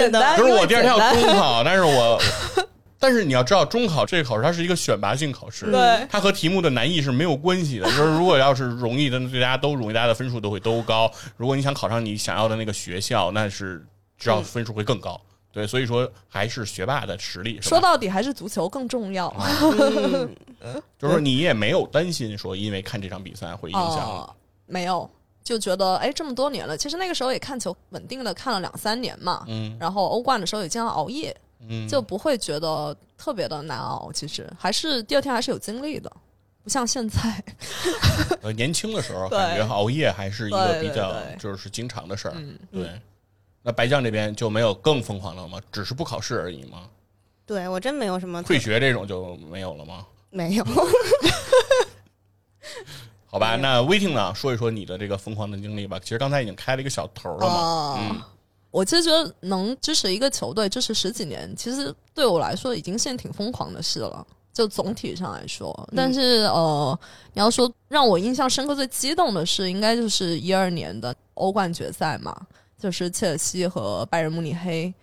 [0.02, 2.22] 简单，就是我第二天要中考，但是我，
[3.02, 7.86] 但是你要知道，中考这个考试它是一个选拔性考试，对它和题目的难易是没有关系的。
[7.86, 11.12] 就是 如果要是容易的，那对大家都容易，大家的分数都会都高。
[11.36, 13.84] 如果你想考上你想要的那个学校，那是
[14.18, 15.20] 知道分数会更高。
[15.54, 17.60] 对，所以说还是学霸的实力。
[17.62, 19.28] 说到底还是足球更重要。
[20.62, 23.98] 嗯，就是说你也没有担心说因为看这场比赛会影响。
[23.98, 24.34] 哦，
[24.66, 25.10] 没有，
[25.44, 29.44] 就觉得哎，这么多年了，其实那个时候也看球，稳定的看了两三年嘛。
[29.48, 31.36] 嗯然后欧冠的时候也经常熬夜，
[31.68, 34.12] 嗯，就不会觉得特别的难熬。
[34.14, 36.12] 其实还是第二天还是有精力的，
[36.64, 37.44] 不像现在。
[38.42, 42.34] 呃 年轻的时候感觉熬夜还是一个比较就是经常的事儿。
[42.38, 43.00] 嗯，对，
[43.62, 45.60] 那白酱这边就没有更疯狂了吗？
[45.72, 46.90] 只是不考试而已吗？
[47.46, 50.06] 对我真没有什么退学这种就没有了吗？
[50.30, 50.66] 没有。
[53.26, 54.34] 好吧，那 waiting 呢？
[54.36, 55.98] 说一说你的这个疯狂的经历吧。
[56.00, 57.54] 其实刚才已经开了一个小头了嘛。
[57.54, 58.22] 哦嗯，
[58.72, 64.26] 我其实觉得能支持一个球队支持十几年，其实对我来说已经是件挺疯狂的事了。
[64.54, 67.00] 就总体上来说，但是呃，
[67.34, 72.36] 你要说让我印象深刻、最激动的事，应该就是一二年的欧冠决赛嘛，
[72.78, 74.94] 就是切尔西和拜仁慕尼黑，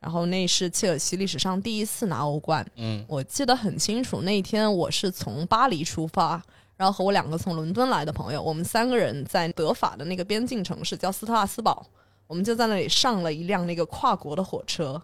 [0.00, 2.64] 然后那是切尔西历史上第一次拿欧冠。
[2.76, 6.40] 嗯我记得很清楚，那一天我是从巴黎出发，
[6.76, 11.86] 然后和我两个从伦敦来的朋友，我们三个人在德法的那个边境城市叫斯特拉斯堡，
[12.34, 15.00] 我们就在那里上了一辆那个跨国的火车，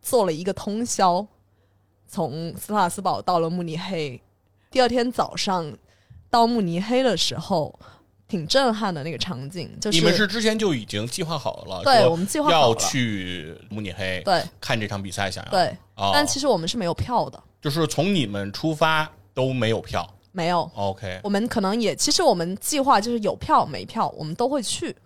[0.00, 1.24] 坐了一个通宵，
[2.08, 4.20] 从斯特拉斯堡到了慕尼黑。
[4.68, 5.72] 第二天早上
[6.28, 7.78] 到慕尼黑的时候，
[8.26, 20.68] 挺震撼的那个场景，就是你们是之前就已经计划好了，对我们计划好要去慕尼黑对看这场比赛，想要对，哦，但其实我们是没有票的，就是从你们出发都没有票没有。
[20.74, 24.96] ，OK，我们可能也，其实我们计划就是有票没票，我们都会去，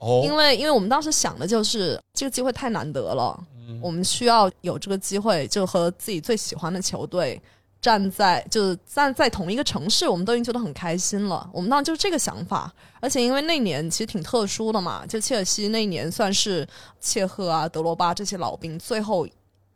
[0.00, 3.38] 哦，因为因为我们当时想的就是这个机会太难得了，
[3.80, 7.40] 我们需要有这个机会，就和自己最喜欢的球队
[7.80, 11.48] 站在就是站在同一个城市，我们都已经觉得很开心了。
[11.52, 16.66] 我们当时就是这个想法，而且因为那年其实挺特殊的嘛，就切尔西那年算是
[17.00, 19.26] 切赫啊、德罗巴这些老兵最后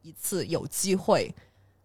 [0.03, 1.35] 一次有机会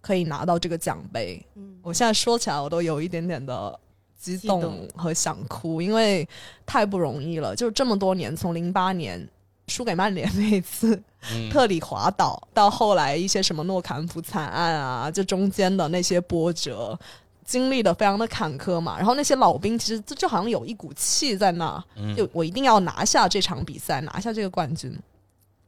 [0.01, 1.45] 可以拿到这个奖杯。
[1.55, 1.77] 嗯。
[1.81, 3.79] 我现在说起来，我都有一点点的
[4.19, 6.27] 激动和想哭，因为
[6.65, 7.55] 太不容易了。
[7.55, 9.25] 就是这么多年，从零八年
[9.67, 11.01] 输给曼联那一次，
[11.31, 16.99] 嗯特里滑倒，到后来一些什么诺坎普惨案啊，这中间的那些波折，
[17.45, 18.97] 经历的非常的坎坷嘛。
[18.97, 24.93] 然后那些老兵其实就就好像有一股气在那，嗯就我一定要拿下这场比赛，拿下这个冠军。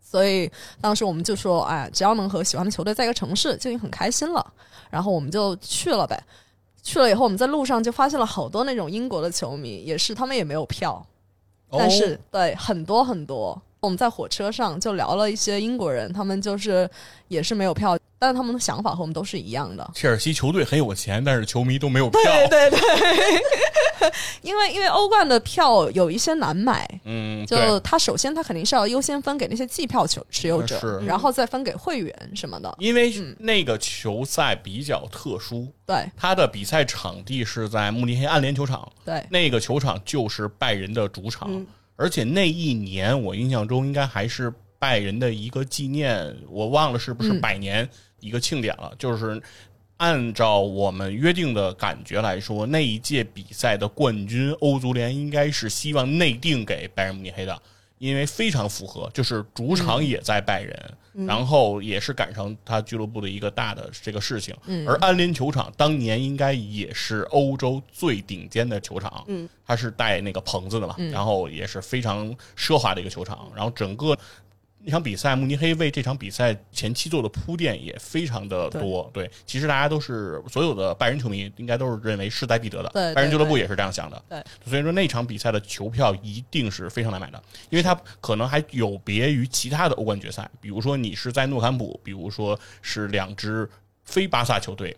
[0.03, 4.45] 所以当时我们就说，哎，只要能和喜欢的球队在一个城市，就已经很开心了。
[4.89, 6.21] 然后我们就去了呗。
[6.83, 11.05] 去了以后，我们在路上就发现了好多那种英国的球迷，也是他们也没有票，
[11.69, 16.89] 但是、哦对很多很多，我们在火车上就聊了一些英国人，他们就是
[17.27, 19.89] 也是没有票，但是他们的想法和我们都是一样的。
[19.95, 24.11] 切尔西球队很有钱，但是球迷都没有票，对对对，
[24.43, 32.71] 因为因为欧冠的票有一些难买，嗯，就，他首先他肯定是要优先分给那些季票球持有者，然后再分给会员什么的。
[32.77, 33.35] 因为嗯。
[33.39, 36.07] 那个球赛比较特殊，对。
[36.15, 39.25] 他的比赛场地是在慕尼黑暗联球场，对。
[39.31, 41.65] 那个球场就是拜仁的主场，嗯。
[41.95, 47.41] 而且那一年我印象中应该还是拜仁的一个纪念，我忘了是不是嗯。
[47.41, 47.87] 百年
[48.21, 49.41] 一个庆典了，就是。
[49.97, 57.61] 按照我们约定的感觉来说，那一届比赛的冠军欧足联应该是希望内定给拜仁慕尼黑的，
[57.99, 64.55] 因为非常符合，就是主场也在拜仁，然后也是赶上他俱乐部的一个大的这个事情。
[64.65, 74.17] 嗯而安联球场当年应该也是欧洲最顶尖的球场，嗯，它是带那个棚子的嘛，嗯然后也是非常奢华的一个球场，然后整个。
[74.83, 79.09] 那场比赛，慕尼黑为这场比赛前期做的铺垫也非常的多。
[79.13, 82.89] 对，其实大家都是所有的拜仁球迷应该都是认为势在必得的。
[82.89, 84.23] 对对拜仁俱乐部也是这样想的。
[84.27, 93.69] 对，所以说那场比赛的球票一定是非常难买的，因为它可能还有别于其他的欧冠决赛，比如说你是在诺坎普，比如说是两支
[94.03, 94.97] 非巴萨球队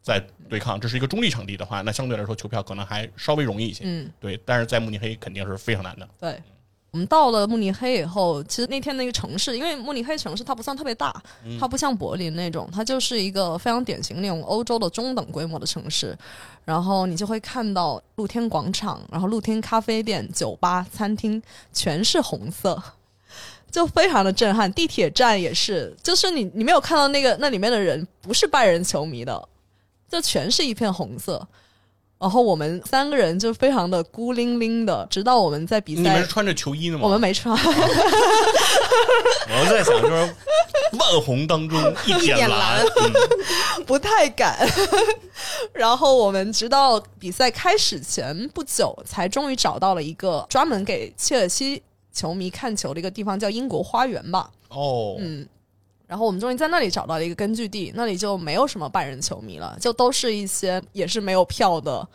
[0.00, 3.82] 在对抗，这是一个中立场地的话，那相对来说球票可能还稍微容易一些。
[3.84, 6.08] 嗯，对，但是在慕尼黑肯定是非常难的。
[6.20, 6.40] 对。
[6.94, 11.12] 我们到了慕尼黑以后，其实那天那个城市，因为慕尼黑城市它不算特别大，
[11.58, 16.16] 它不像柏林那种，它就是一个非常典型那种欧洲的中等规模的城市。
[16.64, 21.42] 然后你就会看到露天广场，然后露天咖啡店、酒吧、餐厅
[21.72, 22.80] 全是红色，
[23.72, 24.72] 就非常的震撼。
[24.72, 29.48] 地铁站也是，就是你你没有看到那个那里面的人不是拜仁球迷的，
[30.08, 31.44] 就全是一片红色。
[32.24, 37.02] 然后我们三个人就非常的孤零零的，直到我们在比赛你们是，穿着球衣的吗？
[37.04, 37.58] 我们没穿， 我
[39.68, 40.34] 在想，就是
[40.98, 43.12] 万红当中一点 点蓝蓝，嗯
[43.84, 44.66] 不太敢。
[45.74, 54.48] 然后我们直到比赛开始前不久，才终于找到了一个专门给切尔西球迷看球的一个地方，叫英国花园吧。
[54.70, 55.46] 哦，嗯，
[56.06, 62.06] 然后我们终于在那里找到了一个根据地，那里就没有什么拜仁球迷了，就都是一些也是没有票的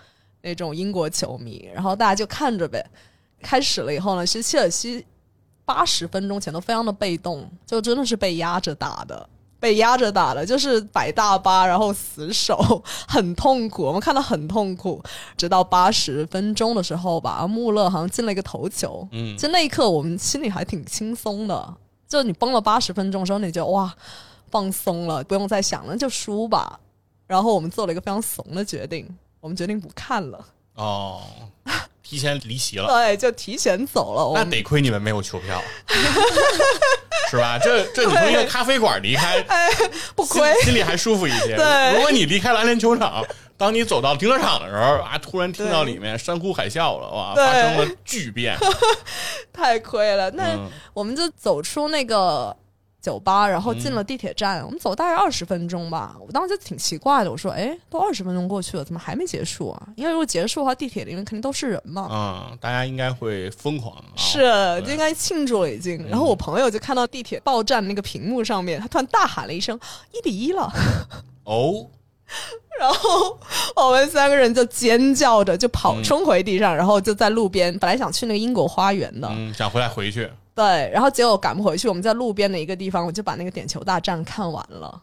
[0.42, 2.86] 那种英国球迷，然后大家就看着呗。
[3.42, 5.06] 开始了以后呢，其实切尔西
[5.66, 9.30] 八十分钟前都非常的被动，就真的是被压着打的。
[9.62, 13.84] 被压着打的，就是摆大巴，然后死守， 很痛苦。
[13.84, 15.04] 我们看到很痛苦，
[15.36, 21.76] 直到八十分钟的时候吧，穆勒好像进了一个头球，嗯，就那一刻，我们心里还挺轻松的。
[22.10, 23.94] 就你崩了八十分钟的时候，你就哇
[24.50, 26.80] 放松了，不用再想了，就输吧。
[27.28, 29.08] 然后我们做了一个非常怂的决定，
[29.40, 30.44] 我们决定不看了。
[30.74, 31.22] 哦，
[32.02, 34.32] 提前离席了，对，就提前走了。
[34.34, 35.62] 那得亏你们没有球票，
[37.30, 37.60] 是吧？
[37.60, 39.46] 这这 你从一个咖啡馆离开，
[40.16, 41.56] 不亏心心里还舒服一些。
[41.56, 43.24] 对如果你离开篮联球场，
[43.60, 48.58] 当你走到停车场的时候啊，突然听到里面山呼海啸了，哇，发生了巨变。
[49.52, 50.32] 太亏了。
[50.32, 52.56] 那嗯我们就走出那个
[53.02, 54.64] 酒吧，然后进了地铁站。
[54.66, 56.16] 我们走大概二十分钟吧。
[56.26, 59.88] 我当时就挺奇怪的，我说：“哎，都二十分钟过去了，怎么还没结束啊？
[59.98, 62.04] 因为如果结束的话，地铁里面肯定都是人嘛。
[62.04, 64.16] 啊、大家应该会疯狂啊！
[64.16, 64.40] 是，
[64.86, 66.08] 就应该庆祝了已经。
[66.10, 69.78] 然后我朋友就看到地铁报站那个屏幕上面，他突然大喊了一声
[70.14, 70.72] “一比一了
[71.44, 71.88] 哦，”，
[72.80, 73.38] 然后
[73.76, 85.02] 我们三个人就尖叫着就跑嗯冲回地上，然后就在路边，本来想去那个英国花园的，嗯，想回来回去，对，然后结果赶不回去，我们在路边的一个地方，我就把那个点球大战看完了。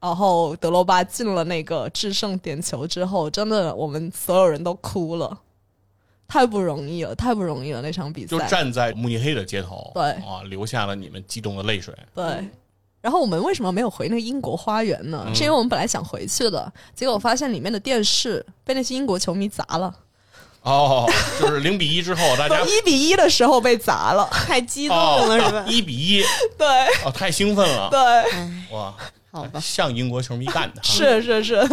[0.00, 5.38] 然后德罗巴进了那个制胜点球之后，真的我们所有人都哭了，
[6.26, 8.28] 太不容易了，太不容易了那场比赛。
[8.28, 11.94] 就站在慕尼黑的街头，对啊，留下了你们激动的泪水。
[12.14, 12.46] 对。
[13.04, 15.24] 然后我们为什么没有回那个英国花园呢？
[15.26, 19.94] 嗯是因为我们本来想回去的，结果发现里面的电视被那些英国球迷砸了，
[20.62, 21.04] 哦，
[21.38, 24.26] 就是零比一之后，大家一比一的时候被砸了。
[24.32, 25.64] 太激动了是吧？
[25.68, 26.22] 一比一，
[26.56, 26.66] 对
[27.04, 28.94] 哦，太兴奋了，对，哎，哇，
[29.30, 31.68] 好吧，像英国球迷干的， 是是是，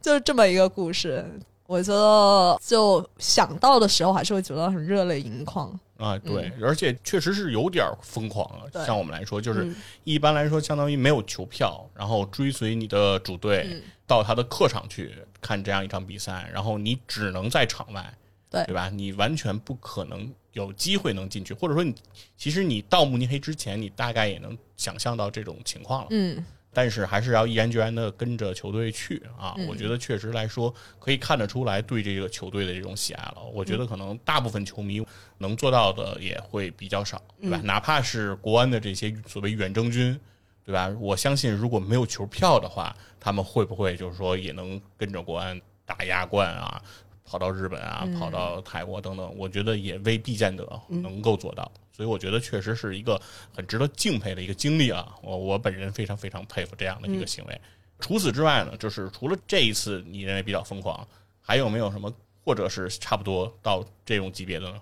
[0.00, 1.28] 就是这么一个故事。
[1.66, 5.68] 我觉得就想到的时候，还是会觉得很热泪盈眶。
[5.96, 8.84] 啊，对，而且确实是有点疯狂了。
[8.84, 18.12] 像我们来说，就是嗯一般来说，相当于没有球票，然后追随你的主队嗯到他的客场去看这样一场比赛，然后你只能在场外，
[18.50, 18.88] 对对吧？
[18.90, 21.94] 你完全不可能有机会能进去，或者说你
[22.36, 26.08] 其实你到慕尼黑之前，你大概也能想象到这种情况了。
[26.10, 26.44] 嗯，
[26.76, 29.54] 但是还是要毅然决然的跟着球队去啊！
[29.56, 33.42] 嗯我觉得确实来说，可以看得出来对这个球队的这种喜爱了。
[33.54, 35.02] 我觉得可能大部分球迷
[35.38, 37.58] 能做到的也会比较少，对吧？
[37.64, 40.20] 哪怕是国安的这些所谓远征军，
[40.66, 40.94] 对吧？
[41.00, 46.82] 我相信如果没有球票的话，他们会不会就是说也能跟着国安打亚冠啊？
[47.24, 51.72] 跑到日本啊，跑到泰国等等，我觉得也未必见得能够做到。
[51.96, 53.18] 所以我觉得确实是一个
[53.54, 55.14] 很值得敬佩的一个经历啊！
[55.22, 57.58] 我我本人非常非常佩服这样的一个行为。
[58.00, 61.08] 除此之外呢，就是除了这一次你认为比较疯狂，
[61.40, 62.12] 还有没有什么
[62.44, 64.78] 或者是差不多到这种级别的呢？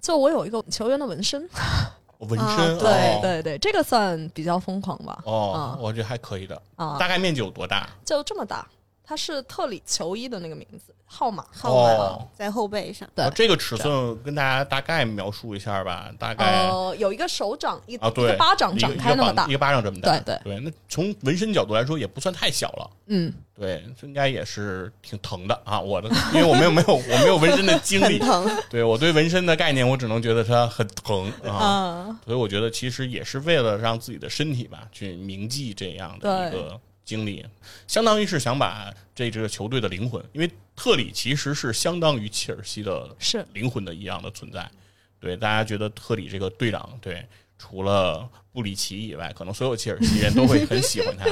[0.00, 1.48] 就我有一个球员的纹身，
[2.18, 5.22] 纹啊身，对哦对对，这个算比较疯狂吧？
[5.26, 6.60] 哦啊，我觉得还可以的。
[6.74, 7.88] 啊，大概面积有多大？
[8.04, 8.68] 就这么大，
[9.04, 11.44] 它是特里球衣的那个名字号码。
[11.50, 16.68] 号码哦在后背上，对哦这个尺寸跟大家大概描述一下吧，大概。
[16.68, 25.80] 呃，有一个手掌一啊，一对，个巴掌一个展开那么大一，个巴掌这么大，对对那从纹身角度来说，也不算太小了，嗯，对，应该也是挺疼的啊。
[25.80, 28.48] 我的，因为我没有没有 我没有纹身的经历，疼。
[28.70, 31.50] 对我对纹身的概念，我只能觉得它很疼啊。
[31.50, 37.44] 啊，所以我觉得其实也是为了让自己的身体吧，去铭记这样的一个经历，
[37.86, 44.70] 相当于是想把这支球队的灵魂，因为特里其实是相当于切尔西的是灵魂的一样的存在。
[45.18, 47.26] 对，大家觉得特里这个队长，对，
[47.58, 51.24] 除了布里奇以外，可能所有切尔西人都会很喜欢他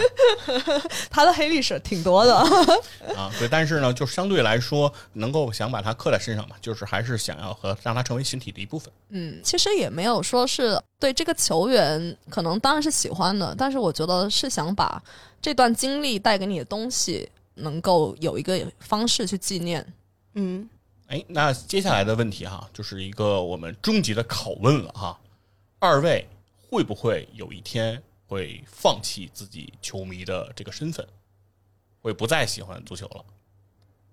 [1.09, 2.37] 他的黑历史挺多的。
[3.17, 3.31] 啊。
[3.39, 8.93] 对，但是呢，就相对来说，能够想把他刻在身上嘛，就是还是想要和让他成为身体的一部分。
[9.11, 15.01] 嗯，其实也没有说是对这个球员，可能当然是喜欢的，但是我觉得是想把
[15.41, 19.85] 这段经历带给你的东西，能够有一个方式去纪念。
[20.35, 20.69] 嗯，
[21.09, 25.19] 哎，那接下来的问题哈，就是一个我们终极的拷问了哈。
[25.79, 26.27] 二位
[26.71, 31.07] 会不会有一天会放弃自己球迷的这个身份，
[32.01, 33.25] 会不再喜欢足球了？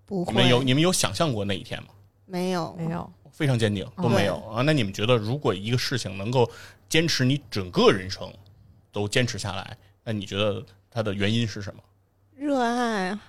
[0.06, 1.90] 不会，你们有你们有想象过那一天吗？
[2.26, 4.62] 没有没有，非常坚定，都没有啊。
[4.62, 6.50] 那你们觉得，如果一个事情能够
[6.88, 8.32] 坚持你整个人生
[8.92, 11.84] 都坚持下来，那你觉得它的原因是什么？
[12.36, 13.22] 热爱啊，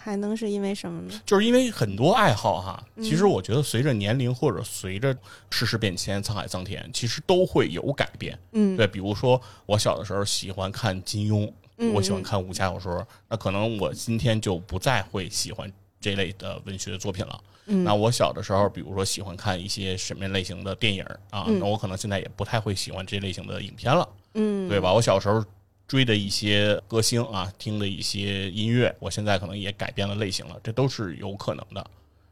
[0.00, 1.20] 还能是因为什么呢？
[1.26, 5.16] 就是因为很多爱好哈，嗯其实我觉得随着年龄或者随着
[5.50, 8.38] 世事变迁、沧海桑田，其实都会有改变。
[8.52, 15.70] 嗯，对，比如说我小的时候喜欢看金庸，嗯我喜欢看武侠小说，那可能我今天就不再会喜欢
[16.00, 17.40] 这类的文学作品了。
[17.70, 24.92] 嗯那我小的时候，比如说喜欢看一些什么类型的电影啊，嗯那我可能现在也不太会喜欢这类型的影片了，嗯，对吧？
[24.92, 25.44] 我小时候
[25.88, 31.84] 追的一些歌星啊，听的一些音乐，我现在可能也改变了类型了，这都是有可能的。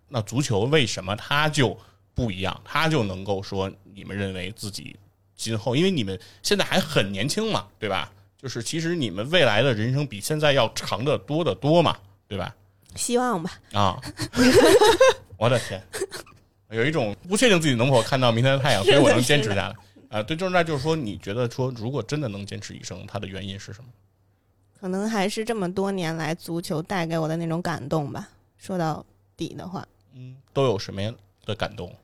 [0.09, 1.77] 那足球为什么它就
[2.15, 2.61] 不一样？
[2.65, 4.95] 它就能够说你们认为自己
[5.35, 8.13] 今后，因为你们现在还很年轻嘛，对吧？
[8.41, 11.97] 就是其实你们未来的人生比现在要长得多得多嘛，
[12.29, 12.55] 对吧？
[12.95, 13.51] 希望吧。
[13.73, 13.99] 啊，
[15.39, 15.83] 我的天，
[16.71, 19.75] 有一种不确定自己能否看到明天的太阳，所以我能坚持下来。
[20.17, 23.91] 啊，对，就是那就是说，你觉得说，如果真的能坚持一生，它的原因是什么？
[24.81, 28.27] 可能还是这么多年来足球带给我的那种感动吧。
[28.57, 29.05] 说到
[29.37, 31.15] 底的话，嗯，都有什么样
[31.45, 31.95] 的感动？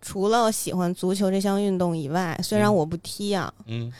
[0.00, 3.92] 除了喜欢足球这项运动以外，虽然嗯我不踢啊，嗯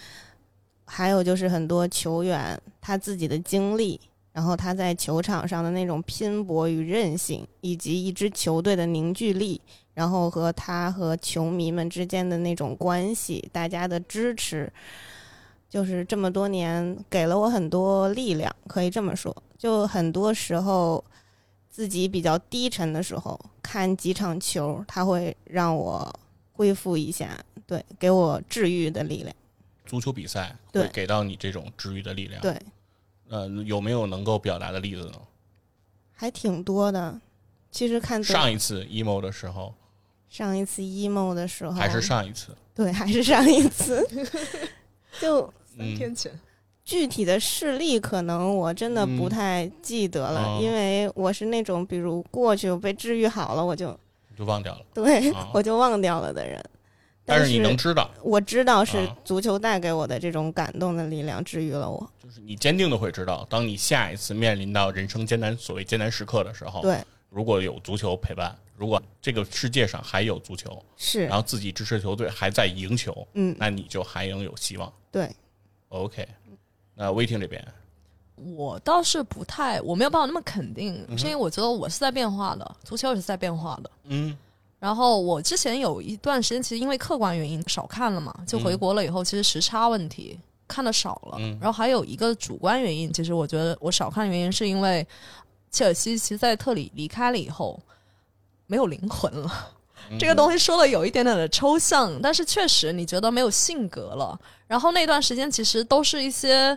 [0.84, 4.00] 还有就是很多球员他自己的经历，
[4.32, 9.60] 然后他在球场上的那种拼搏与韧性，以及一支球队的凝聚力，
[10.00, 14.72] 然后和他和球迷们之间的那种关系，大家的支持，
[15.68, 19.30] 就是这么多年给了我很多力量，可以这么说。
[19.58, 21.04] 就很多时候
[21.68, 26.10] 自己比较低沉的时候，看几场球，他会让我
[26.52, 29.36] 恢复一下，对，给我治愈的力量。
[29.84, 32.40] 足球比赛对会给到你这种治愈的力量。
[32.40, 32.58] 对，
[33.28, 35.20] 呃，有没有能够表达的例子呢？
[36.14, 37.20] 还挺多的。
[37.70, 39.72] 其实看上一次 emo 的时候，
[40.30, 42.56] 上一次 emo 的时候，还是上一次？
[42.74, 44.08] 对，还是上一次。
[45.20, 46.32] 就三嗯天前，
[46.84, 53.98] 具体的事例，可能我真的不嗯太记得了，哦因为我是那种，比如过去我被治愈好了，我就
[54.38, 54.80] 就忘掉了。
[54.94, 56.64] 对、哦我就忘掉了的人。
[57.26, 62.08] 但是是你能知道，我知道是啊足球带给我的这种感动的力量治愈了我。
[62.22, 71.26] 就是你坚定的会知道，当你下一次面临到人生艰难所谓艰难时刻的时候，对，如果有足球陪伴，如果这个世界上还有足球，是。
[71.26, 74.90] 然，后自己支持球队还在赢球，嗯，那你就还能有希望。
[75.12, 75.30] 对
[75.90, 76.26] ，OK，
[76.94, 77.62] 那威霆这边，
[78.36, 83.90] 我倒是不太，我没有办法那么肯定，嗯是因为我觉得我是在变化的，足球也是在变化的。
[84.04, 84.34] 嗯。
[84.78, 91.36] 然后我之前有一段时间，其实因为客观原因少看了嘛，就回国了以后，其实时差问题看的少了。
[91.38, 91.58] 嗯。
[91.60, 95.06] 然后还有一个主观原因，其实我觉得我少看的原因是因为
[95.70, 97.78] 切尔西其实在特里离开了以后
[98.70, 99.50] 没有灵魂了。
[100.10, 104.38] 嗯这个东西说的有一点点的抽象，但是确实你觉得没有性格了。
[104.66, 106.76] 然后那段时间其实都是一些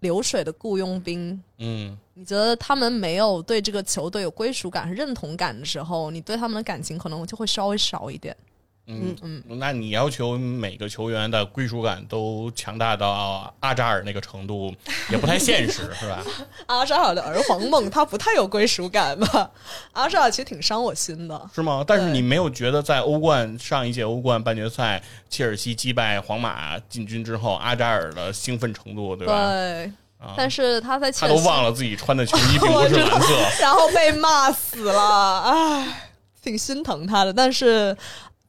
[0.00, 8.36] 流水的雇佣兵，嗯你觉得他们没有对这个球队有归属感和认同感的时候，你对他们的感情可能就会稍微少一点。
[8.88, 14.74] 嗯嗯那你要求每个球员的归属感都强大到阿扎尔那个程度，
[15.10, 16.22] 也不太现实， 是吧？
[16.66, 19.50] 阿扎尔的儿皇梦，他不太有归属感吧？
[19.92, 21.50] 阿扎尔其实挺伤我心的。
[21.54, 21.84] 是吗？
[21.86, 29.34] 但是你没有觉得在欧冠上一届欧冠半决赛，切尔西击败皇马进军之后，阿扎尔的兴奋程度，对吧？
[29.50, 29.84] 对，
[30.18, 33.34] 啊，但是他在切他尔西，都忘了自己穿的球衣 并不是蓝色。
[33.60, 36.10] 然后被骂死了，唉，
[36.42, 37.32] 挺心疼他的。
[37.32, 37.96] 但是，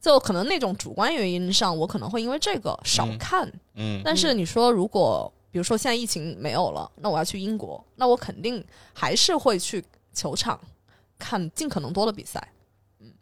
[0.00, 3.52] 就可能那种主观原因上，我可能会因为这个少嗯看。
[3.74, 9.84] 嗯但是你说，如果比如说现在疫情没有了，那我要去英国，那我肯定还是会去
[10.14, 10.58] 球场
[11.18, 12.52] 看尽可能多的比赛。
[13.00, 13.12] 嗯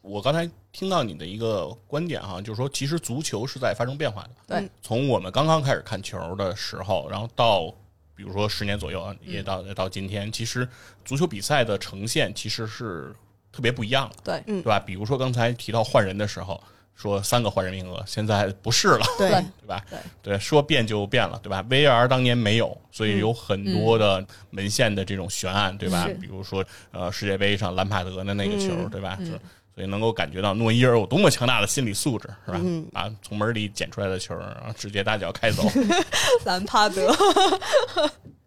[0.00, 4.30] 我刚才听到你的一个观点哈，就是说，其实足球是在发生变化的。
[4.46, 7.72] 对嗯从我们刚刚开始看球的时候，然后到
[8.14, 10.68] 比如说十年左右啊，也到到今天，其实
[11.04, 13.14] 足球比赛的呈现其实是
[13.54, 14.80] 特别不一样了，对，嗯对吧？
[14.80, 16.60] 比如说刚才提到换人的时候，
[16.96, 19.06] 说三个换人名额，现在不是了。
[19.16, 19.84] 对对 对吧？
[20.22, 26.08] 对说变就变了，对吧？VAR 当年没有，所以有很多的门线的这种悬案，对吧？
[26.20, 29.16] 比如说呃世界杯上兰帕德的那个球，嗯对吧？
[29.20, 29.38] 嗯
[29.76, 32.60] 所以能够感觉到诺伊尔有多么强大的心理素质，是吧？
[32.62, 35.64] 嗯把从门里捡出来的球，然后直接大脚开走。
[36.46, 37.12] 兰帕德，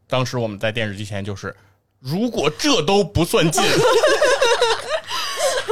[0.07, 1.53] 当时我们在电视机前就是，
[1.99, 3.61] 如果这都不算进，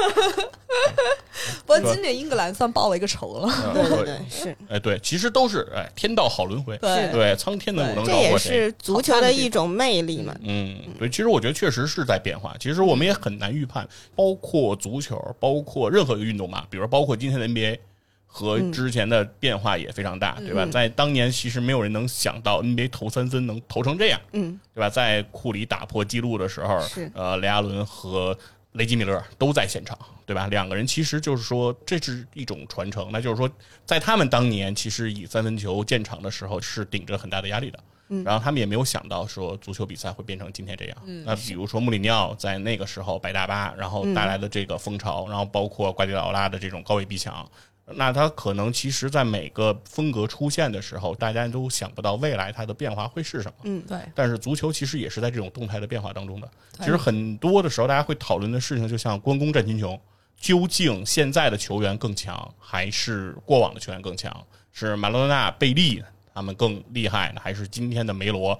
[1.65, 3.47] 不过今年英格兰算报了一个仇了。
[3.47, 8.51] 呃对对对，是，哎，对，其实都是哎，天道好轮回，对对，苍天能不能这也饶过谁？
[8.51, 10.35] 是足球的一种魅力嘛。
[10.43, 12.55] 嗯，对，其实我觉得确实是在变化。
[12.59, 17.79] 其实我们也很难预判，包括足球，包括任何一个运动嘛，比如包括今天的 NBA
[18.27, 20.65] 和之前的变化也非常大，对吧？
[20.65, 24.89] 嗯在当年，其实没有人能想到 NBA 投三分能投成这样，嗯，对吧？
[24.89, 28.37] 在库里打破纪录的时候是，呃，雷阿伦和
[28.75, 30.47] 雷吉米勒都在现场，对吧？
[30.47, 33.49] 两个人其实就是说，这是一种传承，那就是说，
[33.85, 37.79] 在他们当年其实以三分球建厂的时候是顶着很大的压力的。
[38.07, 40.97] 嗯然后他们也没有想到说足球比赛会变成今天这样。
[41.25, 47.49] 那比如说穆里尼奥在那个时候摆大巴，然后带来的这个风潮，然后包括瓜迪奥拉的这种高位逼抢，
[47.93, 53.53] 那他可能其实在每个风格出现的时候，大家都想不到未来它的变化会是什么。
[53.65, 56.49] 嗯，对，但是足球其实也是在这种动态的变化当中的。
[56.79, 59.99] 其实很多的时候，大家会讨论的事情，就像关公战秦琼，
[60.35, 64.35] 究竟现在的球员更强，还是过往的球员更强？
[64.71, 66.03] 是马拉多纳、贝利
[66.33, 68.59] 他们更厉害呢，还是今天的梅罗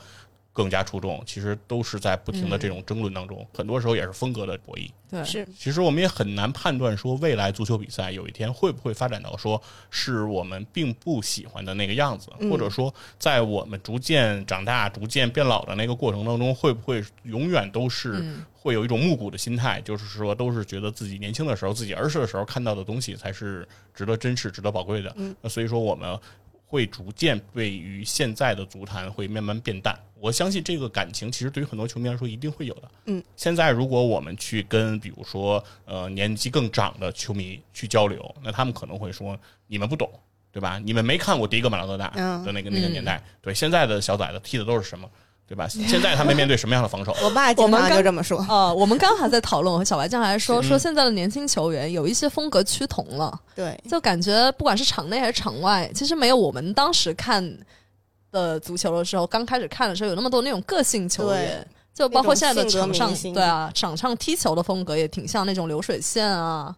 [0.56, 4.90] 更加出众，其实都是在不停的这种争论当中，很多时候也是风格的博弈。
[5.10, 18.24] 对，是其实我们也很难判断说未来足球比赛有一天会不会发展到说是我们并不喜欢的那个样子，或者说在我们逐渐长大、逐渐变老的那个过程当中，会不会永远都是
[18.54, 25.14] 会有一种暮鼓的心态，就是说都是觉得自己年轻的时候、自己儿时的时候看到的东西才是值得珍视、值得宝贵的。
[25.42, 26.18] 那所以说我们。
[26.66, 32.92] 会逐渐对于现在的足坛会慢慢变淡，我相信这个感情其实对于很多球迷来说一定会有的。
[33.06, 40.10] 嗯，现在如果我们去跟比如说呃年纪更长的球迷去交流，那他们可能会说你们不懂，
[40.52, 40.80] 对吧？
[40.84, 45.10] 你们没看过迪戈马拉多纳的那个那个年代，对现在的小崽子踢的都是什么？
[45.48, 45.68] 对吧？
[45.68, 47.16] 现在他们面对什么样的防守？
[47.24, 48.44] 我爸经常就这么说。
[48.50, 53.40] 呃，我们刚还在讨论，我和小白酱还说说现在的年轻球员有一些风格趋同了。
[53.56, 57.58] 对，就感觉不管是场内还是场外，其实没有我们当时看
[58.32, 61.66] 的足球的时候，刚开始看的时候有那么多那种个性球员。
[61.94, 66.76] 就包括现在的场上，对啊，场上踢球的风格也挺像那种流水线啊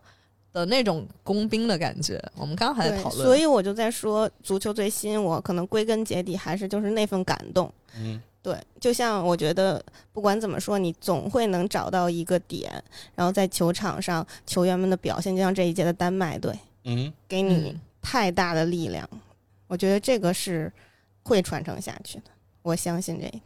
[0.53, 2.23] 的那种工兵的感觉。
[2.35, 7.73] 我们刚刚还在讨论，所以我就在说，足球最吸引我，可能归根结底还是就是那份感动。
[7.99, 8.21] 嗯。
[8.47, 9.83] 对，就像我觉得，
[10.13, 12.81] 不管怎么说，你总会能找到一个点，
[13.13, 19.05] 然后在球场上球员们的表现，就像这一届的丹麦队，嗯，给你太大的力量。
[19.67, 20.71] 我觉得这个是
[21.23, 23.41] 会传承下去的，我相信这一点。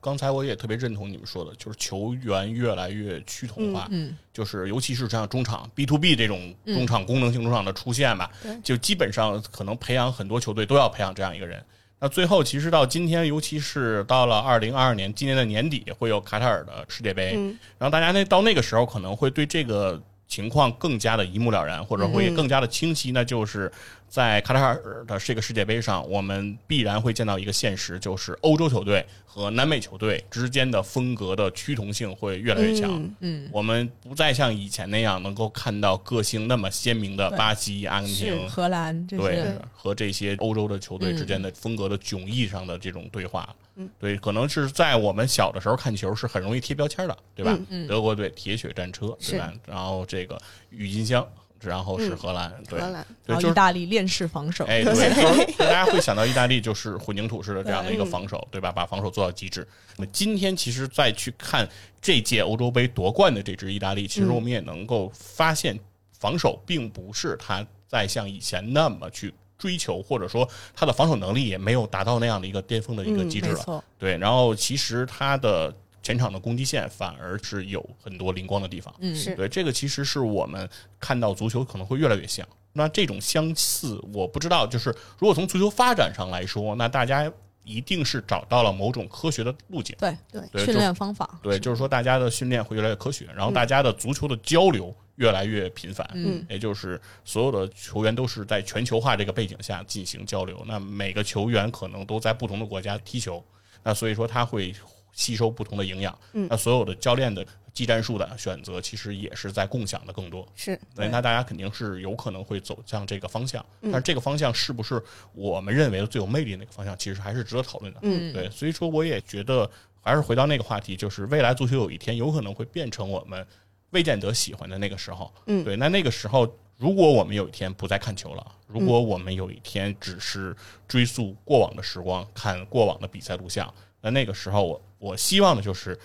[0.00, 8.30] 刚才我也特别认同你们说的，就是球员越来越趋同化，嗯，就是尤其是像中场 B to B 这种中场功能性中场的出现吧，
[8.62, 11.60] 就基本上可能培养很多球队都要培养这样一个人。
[12.00, 17.34] 那最后，其实到今天，尤其是到了二零二二年，今年的年底会有卡塔尔的世界杯，
[17.78, 23.70] 然后大家那到那个时候可能会对这个情况更加的一目了然，或者会更加的清晰，那就是。
[24.08, 33.12] 在卡塔尔的这个世界杯上，我们必然会见到一个现实，就是欧洲球队和南美球队之间的风格的趋同性会越来越强。
[33.18, 43.52] 嗯，我们不再像以前那样能够看到个性那么鲜明的巴西、阿根廷、荷兰，对和这些欧洲的球队之间的风格的迥异上的这种对话。
[43.74, 47.58] 嗯，对，可能是在我们小的时候看球是很容易贴标签的，对吧？
[47.88, 49.52] 德国队铁血战车，对吧？
[49.66, 50.40] 然后这个
[50.70, 51.26] 郁金香。
[51.68, 52.78] 然后是荷兰，对，
[53.26, 58.70] 然后意大利链式防守，哎，对， 就是大家会想到意大利就是混凝土式的这样的一个防守，对吧？
[58.72, 59.66] 把防守做到极致。
[59.96, 61.68] 那么今天其实再去看
[62.00, 65.78] 这届欧洲杯夺冠的这支意大利，其实我们也能够发现，
[66.18, 73.84] 防守并不是他在像以前那么去追求，或者说他的防守能力也没有达到那样的一个巅峰的一个机制了。
[73.98, 75.74] 对，然后其实他的。
[76.04, 80.68] 前场的攻击线反而是有很多灵光的地方，嗯，是对这个其实是我们
[81.00, 82.46] 看到足球可能会越来越像。
[82.74, 87.32] 那这种相似，我不知道，就是如果从足球发展上来说，那大家
[87.64, 100.62] 一定是找到了某种科学的路径，对对，训练方法，对，就是说大家的训练会越来越科学，然后大家的足球的交流越来越频繁，嗯，也就是所有的球员都是在全球化这个背景下进行交流。
[100.66, 103.42] 那每个球员可能都在不同的国家踢球，
[103.82, 104.74] 那所以说他会。
[105.14, 110.46] 吸收不同的营养，那所有的教练的技战术的选择，其实也是在共享的更多。
[110.54, 118.00] 是，那大家肯定是有可能会走向这个方向，但是这个方向是不是我们认为的最有魅力那个方向，其实还是值得讨论的。
[118.02, 119.68] 嗯，对，所以说我也觉得，
[120.00, 123.46] 还是回到那个话题，就是未来足球有一天有可能会变成我们
[123.90, 125.32] 未见得喜欢的那个时候。
[125.46, 130.54] 嗯，对，那那个时候，如果我们有一天不再看球了，如果我们有一天只是
[130.88, 133.72] 追溯过往的时光，看过往的比赛录像。
[134.00, 135.98] 那那个时候，我我希望的就是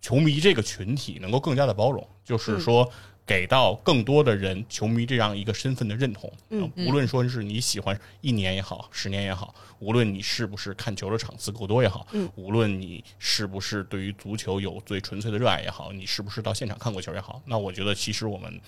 [0.00, 2.90] 球迷这个群体能够更加的包容，就是说
[3.24, 6.32] 给到更多的人球迷这样一个身份的认同。
[6.48, 18.60] 嗯，无论说是你喜欢一年也好，十年也好，无论你是不是看球的场次够多也好，嗯，无论你是不是对于足球有最纯粹的热爱也好，你是不是到现场看过球也好，那我觉得其实我们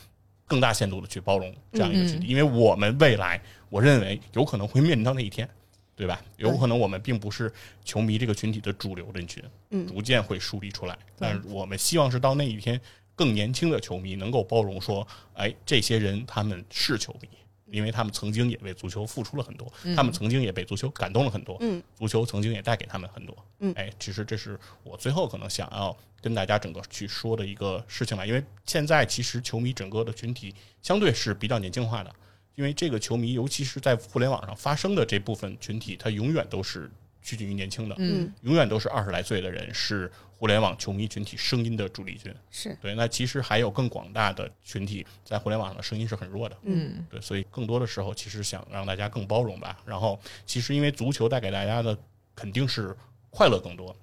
[0.47, 5.49] 更大限度的去包容这样一个群体，因为我们未来我认为有可能会面临到那一天。
[5.95, 6.21] 对吧？
[6.39, 7.53] 有可能我们并不是
[7.85, 10.99] 球迷这个群体的主流人群，嗯，逐渐会树立出来。
[11.19, 12.81] 但是我们希望是到那一天，
[13.15, 17.29] 更年轻的球迷能够包容说，哎，这些人他们是球迷，
[17.71, 32.13] 因为他们曾经也为足球付出了很多，他们曾经也被足球感动了很多，嗯，足球曾经也带给他们很多，嗯，哎，其实这是我最后可能想要跟大家整个去说的一个事情吧，因为现在其实球迷整个的群体相对是比较年轻化的。
[32.55, 36.91] 因为这个球迷，尤其是在互联网上发生的这部分群体，他永远都是
[37.23, 42.35] 趋近于年轻的，嗯，永远都是二十来岁的人，是互联网球迷群体声音的主力军。
[42.51, 42.77] 是。
[42.83, 49.79] 对，那其实还有更广大的群体在互联网上的声音是很弱的，嗯，对，所以更多的时候其实想让大家更包容吧。
[49.87, 51.97] 然后，其实因为足球带给大家的
[52.35, 52.95] 肯定是
[53.31, 53.97] 快乐更多，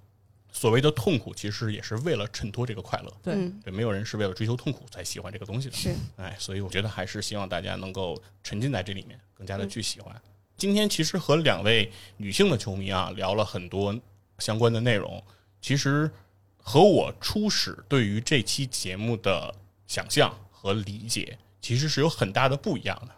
[0.52, 3.14] 所谓的痛苦，其实也是为了衬托这个快乐。
[3.24, 5.76] 对，嗯，对，没有人是为了追求痛苦才喜欢这个东西的。
[5.76, 10.14] 是，哎，所以我觉得还是希望大家能够沉浸在这里面，更加的去喜欢。
[10.58, 13.98] 今天其实和两位女性的球迷啊聊了很多
[14.40, 15.24] 相关的内容，
[15.62, 16.12] 其实
[16.58, 19.54] 和我初始对于这期节目的
[19.88, 23.16] 想象和理解其实是有很大的不一样的。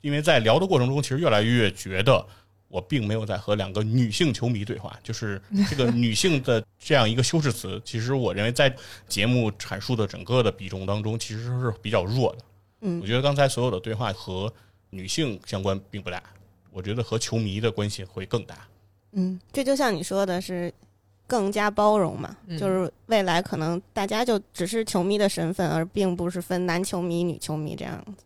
[0.00, 2.24] 因为在聊的过程中，其实越来越觉得
[2.68, 8.74] 我并没有在和两个女性球迷对话，就是这个女性的这样一个修饰词，其实我认为在
[9.08, 12.38] 节目阐述的整个的比重当中，其实是比较弱的。
[12.80, 14.52] 嗯我觉得刚才所有的对话和
[14.90, 16.22] 女性相关并不大，
[16.70, 18.56] 我觉得和球迷的关系会更大。
[19.12, 20.72] 嗯，这就像你说的是。
[21.28, 28.24] 更加包容嘛，嗯就是未来可能大家就只是球迷的身份，而并不是分男球迷、女球迷这样子。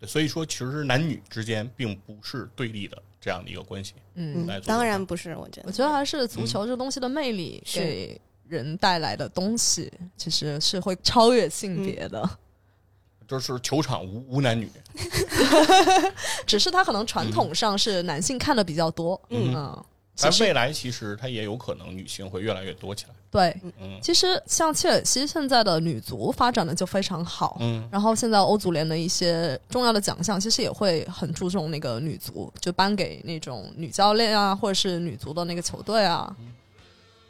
[0.00, 3.94] 对所以说，其实男女之间并不是对立的这样的一个关系。
[4.14, 8.18] 嗯，当然不是，我觉得我觉得还是足球这东西的魅力给
[8.48, 12.28] 人带来的东西，其实是会超越性别的。
[13.28, 14.68] 就是球场无无男女，
[16.44, 19.20] 只是他可能传统上是男性看的比较多。
[19.28, 19.84] 嗯
[20.22, 23.14] 但未来其实它也有可能女性会越来越多起来。
[23.30, 27.58] 对，嗯其实像切尔西现在的女足发展的就非常好。
[27.60, 36.34] 嗯，然后现在欧足联的一些重要的奖项，其实也会很注重那个女足，就颁给那种女教练啊，或者是女足的那个球队啊。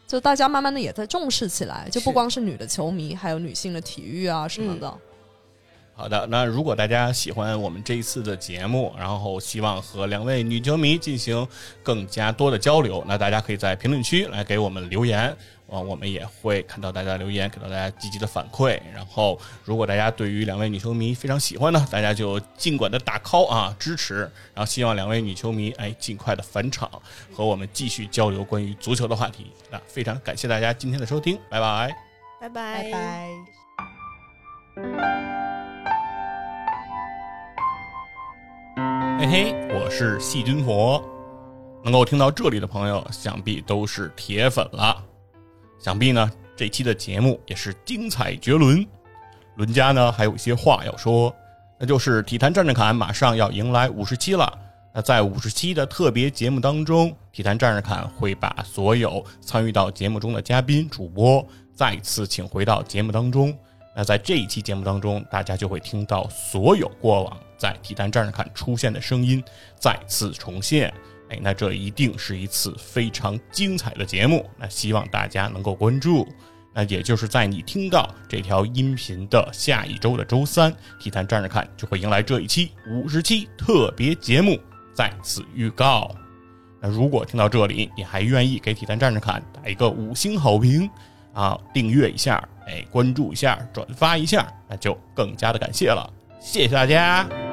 [0.06, 4.92] 就大家慢慢的也在重视起来，就不光是女的球迷，还有女性的体育啊什么的。
[6.00, 11.46] 好的，那如果大家喜欢我们这一次的节目，然后希望和两位女球迷进行
[11.82, 15.28] 更加多的交流，那大家可以在评论区来给我们留言，
[15.68, 18.80] 啊，我们也会看到大家留言，给到大家积极的反馈。
[18.94, 24.20] 然后，如果大家对于两位女球迷非常喜欢呢，大家就尽管的打 call 啊支持，
[24.54, 26.90] 然后希望两位女球迷哎尽快的返场，
[27.30, 29.52] 和我们继续交流关于足球的话题。
[29.70, 31.94] 那非常感谢大家今天的收听，拜拜。
[32.40, 33.28] 拜拜拜。
[39.18, 41.02] 嘿嘿，我是细菌佛。
[41.84, 44.96] 能够听到这里的朋友，想必都是铁粉了。
[45.78, 48.86] 想必呢，这期的节目也是精彩绝伦。
[49.56, 51.34] 伦家呢还有一些话要说，
[51.78, 54.50] 那就是《体坛战士侃》马上要迎来五十期了。
[54.94, 63.54] 那在五十期的特别节目当中，《体坛战士侃》会把所有参与到节目中的嘉宾、主播再次请回到节目当中。
[63.94, 69.44] 那在这一期节目当中，大家就会听到所有过往在《体坛战士看》出现的声音
[69.78, 70.90] 再次重现。
[71.28, 74.48] 哎，那这一定是一次非常精彩的节目。
[74.56, 76.26] 那希望大家能够关注。
[76.72, 84.58] 那也就是在你听到这条音频的下一周的周三，《体坛战士看》就会迎来这一期五十期特别节目。
[84.94, 86.10] 再次预告。
[86.80, 90.88] 那如果听到这里，你还愿意给《体坛战士看》打一个五星好评
[91.34, 96.10] 啊，订阅一下，哎，关注一下，转发一下，那就更加的感谢了，
[96.40, 97.49] 谢谢大家。